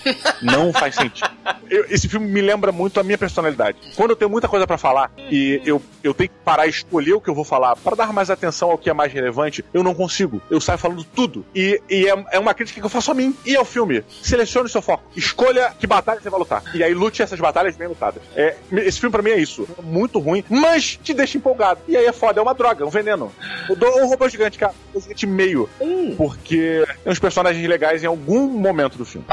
Não 0.41 0.73
faz 0.73 0.95
sentido. 0.95 1.29
Eu- 1.69 1.85
esse 1.89 2.07
filme 2.07 2.27
me 2.27 2.41
lembra 2.41 2.71
muito 2.79 2.97
a 2.97 3.03
minha 3.03 3.17
personalidade. 3.17 3.77
Quando 3.97 4.11
eu 4.11 4.15
tenho 4.15 4.31
muita 4.31 4.47
coisa 4.47 4.65
pra 4.65 4.77
falar 4.77 5.11
e 5.29 5.61
eu, 5.65 5.81
eu 6.01 6.13
tenho 6.13 6.29
que 6.29 6.35
parar 6.45 6.65
e 6.65 6.69
escolher 6.69 7.13
o 7.13 7.19
que 7.19 7.29
eu 7.29 7.35
vou 7.35 7.43
falar 7.43 7.75
pra 7.75 7.93
dar 7.93 8.13
mais 8.13 8.29
atenção 8.29 8.71
ao 8.71 8.77
que 8.77 8.89
é 8.89 8.93
mais 8.93 9.11
relevante, 9.11 9.65
eu 9.73 9.83
não 9.83 9.93
consigo. 9.93 10.41
Eu 10.49 10.61
saio 10.61 10.77
falando 10.77 11.03
tudo. 11.03 11.45
E, 11.53 11.81
e 11.89 12.07
é, 12.07 12.25
é 12.31 12.39
uma 12.39 12.53
crítica 12.53 12.79
que 12.79 12.85
eu 12.85 12.89
faço 12.89 13.11
a 13.11 13.13
mim 13.13 13.35
e 13.45 13.53
ao 13.53 13.65
filme. 13.65 14.01
Selecione 14.21 14.67
o 14.67 14.71
seu 14.71 14.81
foco. 14.81 15.03
Escolha 15.13 15.73
que 15.77 15.85
batalha 15.85 16.21
você 16.21 16.29
vai 16.29 16.39
lutar. 16.39 16.63
E 16.73 16.81
aí 16.81 16.93
lute 16.93 17.21
essas 17.21 17.39
batalhas 17.39 17.75
bem 17.75 17.89
lutadas. 17.89 18.23
É, 18.33 18.55
esse 18.71 18.97
filme 18.97 19.11
pra 19.11 19.21
mim 19.21 19.31
é 19.31 19.37
isso. 19.37 19.67
Muito 19.83 20.17
ruim, 20.19 20.41
mas 20.49 20.97
te 21.03 21.13
deixa 21.13 21.37
empolgado. 21.37 21.81
E 21.85 21.97
aí 21.97 22.05
é 22.05 22.13
foda, 22.13 22.39
é 22.39 22.41
uma 22.41 22.53
droga, 22.53 22.85
é 22.85 22.87
um 22.87 22.89
veneno. 22.89 23.29
Eu 23.69 23.75
dou 23.75 24.01
um 24.01 24.07
robô 24.07 24.29
gigante, 24.29 24.57
cara. 24.57 24.73
Um 24.73 24.93
robô 24.93 25.01
gigante 25.01 25.27
meio. 25.27 25.69
Porque 26.15 26.85
tem 27.03 27.11
uns 27.11 27.19
personagens 27.19 27.67
legais 27.67 28.03
em 28.03 28.07
algum 28.07 28.47
momento 28.47 28.97
do 28.97 29.05
filme. 29.05 29.27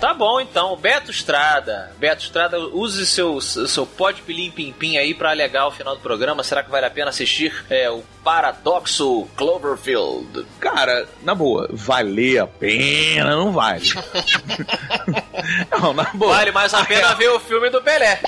Tá 0.00 0.13
bom, 0.14 0.40
então. 0.40 0.76
Beto 0.76 1.10
Estrada. 1.10 1.92
Beto 1.98 2.22
Estrada, 2.22 2.58
use 2.58 3.04
seu, 3.06 3.40
seu 3.40 3.86
pode 3.86 4.22
pilim 4.22 4.50
pim 4.50 4.72
pim 4.72 4.96
aí 4.96 5.12
pra 5.14 5.30
alegar 5.30 5.66
o 5.66 5.70
final 5.72 5.94
do 5.94 6.00
programa. 6.00 6.42
Será 6.42 6.62
que 6.62 6.70
vale 6.70 6.86
a 6.86 6.90
pena 6.90 7.10
assistir 7.10 7.52
é, 7.68 7.90
o 7.90 8.02
Paradoxo 8.24 9.26
Cloverfield? 9.36 10.46
Cara, 10.60 11.06
na 11.22 11.34
boa, 11.34 11.68
valer 11.72 12.38
a 12.38 12.46
pena, 12.46 13.30
não 13.36 13.52
vale. 13.52 13.84
não, 15.70 15.92
na 15.92 16.04
boa. 16.14 16.34
Vale 16.34 16.50
mais 16.52 16.72
a 16.74 16.84
pena 16.84 17.14
ver 17.14 17.28
o 17.30 17.40
filme 17.40 17.70
do 17.70 17.82
Pelé. 17.82 18.20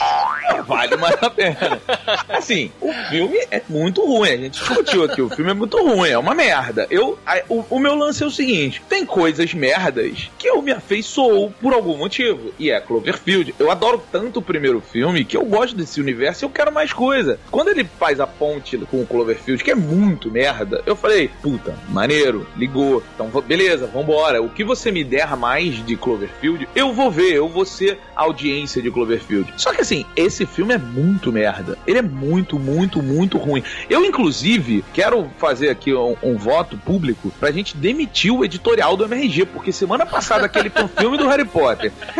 vale 0.66 0.96
mais 0.96 1.22
a 1.22 1.30
pena. 1.30 1.80
Assim, 2.28 2.70
o 2.80 2.92
filme 3.08 3.38
é 3.50 3.62
muito 3.68 4.04
ruim. 4.04 4.28
A 4.30 4.36
gente 4.36 4.58
discutiu 4.58 5.04
aqui, 5.04 5.22
o 5.22 5.30
filme 5.30 5.50
é 5.50 5.54
muito 5.54 5.76
ruim, 5.78 6.08
é 6.10 6.18
uma 6.18 6.34
merda. 6.34 6.86
Eu, 6.90 7.18
a- 7.26 7.42
o, 7.48 7.64
o 7.70 7.78
meu 7.78 7.94
lance 7.94 8.22
é 8.22 8.26
o 8.26 8.30
seguinte: 8.30 8.82
tem 8.88 9.04
coisas 9.06 9.52
merdas 9.54 10.28
que 10.38 10.48
eu 10.48 10.60
me 10.62 10.72
afeiçoou 10.72 11.50
por 11.60 11.72
algum 11.76 11.96
motivo. 11.96 12.52
E 12.58 12.70
é 12.70 12.80
Cloverfield. 12.80 13.54
Eu 13.58 13.70
adoro 13.70 14.02
tanto 14.10 14.40
o 14.40 14.42
primeiro 14.42 14.80
filme 14.80 15.24
que 15.24 15.36
eu 15.36 15.44
gosto 15.44 15.76
desse 15.76 16.00
universo 16.00 16.44
e 16.44 16.46
eu 16.46 16.50
quero 16.50 16.72
mais 16.72 16.92
coisa. 16.92 17.38
Quando 17.50 17.68
ele 17.68 17.84
faz 17.84 18.20
a 18.20 18.26
ponte 18.26 18.76
com 18.90 19.02
o 19.02 19.06
Cloverfield, 19.06 19.62
que 19.62 19.70
é 19.70 19.74
muito 19.74 20.30
merda, 20.30 20.82
eu 20.86 20.96
falei, 20.96 21.30
puta, 21.42 21.76
maneiro, 21.88 22.46
ligou. 22.56 23.02
Então, 23.14 23.30
beleza, 23.42 23.86
vambora. 23.86 24.42
O 24.42 24.48
que 24.48 24.64
você 24.64 24.90
me 24.90 25.04
der 25.04 25.36
mais 25.36 25.84
de 25.84 25.96
Cloverfield, 25.96 26.68
eu 26.74 26.92
vou 26.92 27.10
ver, 27.10 27.32
eu 27.32 27.48
vou 27.48 27.64
ser 27.64 27.98
a 28.14 28.22
audiência 28.22 28.82
de 28.82 28.90
Cloverfield. 28.90 29.52
Só 29.56 29.72
que 29.72 29.82
assim, 29.82 30.04
esse 30.16 30.46
filme 30.46 30.74
é 30.74 30.78
muito 30.78 31.32
merda. 31.32 31.78
Ele 31.86 31.98
é 31.98 32.02
muito, 32.02 32.58
muito, 32.58 33.02
muito 33.02 33.38
ruim. 33.38 33.62
Eu, 33.88 34.04
inclusive, 34.04 34.84
quero 34.92 35.30
fazer 35.38 35.68
aqui 35.68 35.94
um, 35.94 36.16
um 36.22 36.36
voto 36.36 36.76
público 36.76 37.32
pra 37.38 37.50
gente 37.50 37.76
demitir 37.76 38.32
o 38.32 38.44
editorial 38.44 38.96
do 38.96 39.04
MRG, 39.04 39.46
porque 39.46 39.72
semana 39.72 40.06
passada 40.06 40.46
aquele 40.46 40.70
foi 40.70 40.84
um 40.84 40.88
filme 40.88 41.18
do 41.18 41.28
Harry 41.28 41.44
Potter. 41.44 41.65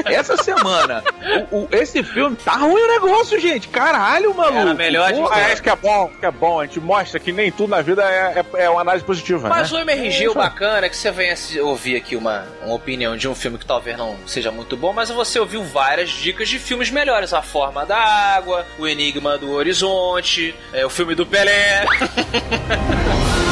Essa 0.04 0.37
semana, 0.37 1.02
o- 1.50 1.56
o- 1.64 1.68
esse 1.72 2.02
filme 2.02 2.37
tá 2.37 2.52
ruim 2.52 2.80
o 2.82 2.87
negócio, 2.88 3.38
gente. 3.40 3.68
Caralho, 3.68 4.35
maluco. 4.35 4.59
Era 4.59 4.74
melhor. 4.74 5.12
Ah, 5.30 5.52
acho 5.52 5.62
que 5.62 5.70
é 5.70 5.76
bom, 5.76 6.11
que 6.20 6.26
é 6.26 6.30
bom. 6.30 6.61
A 6.61 6.66
gente 6.66 6.80
mostra 6.80 7.18
que 7.20 7.32
nem 7.32 7.50
tudo 7.52 7.70
na 7.70 7.82
vida 7.82 8.02
é, 8.04 8.44
é, 8.54 8.64
é 8.64 8.70
uma 8.70 8.80
análise 8.80 9.04
positiva. 9.04 9.48
Mas 9.48 9.70
né? 9.70 9.78
o 9.78 9.80
MRG, 9.82 10.28
o 10.28 10.35
bacana 10.35 10.87
é 10.87 10.88
que 10.88 10.96
você 10.96 11.11
vem 11.11 11.30
assi- 11.30 11.61
ouvir 11.61 11.96
aqui 11.96 12.16
uma, 12.16 12.44
uma 12.62 12.74
opinião 12.74 13.16
de 13.16 13.28
um 13.28 13.35
filme 13.35 13.59
que 13.59 13.66
talvez 13.66 13.96
não 13.96 14.16
seja 14.26 14.50
muito 14.50 14.76
bom, 14.76 14.92
mas 14.92 15.11
você 15.11 15.38
ouviu 15.38 15.62
várias 15.62 16.11
dicas 16.11 16.48
de 16.48 16.59
filmes 16.59 16.90
melhores. 16.90 17.32
A 17.32 17.42
Forma 17.42 17.85
da 17.87 17.96
Água, 17.98 18.66
O 18.78 18.87
Enigma 18.87 19.37
do 19.38 19.52
Horizonte, 19.52 20.54
é, 20.72 20.85
o 20.85 20.90
filme 20.90 21.14
do 21.14 21.24
Pelé. 21.26 21.85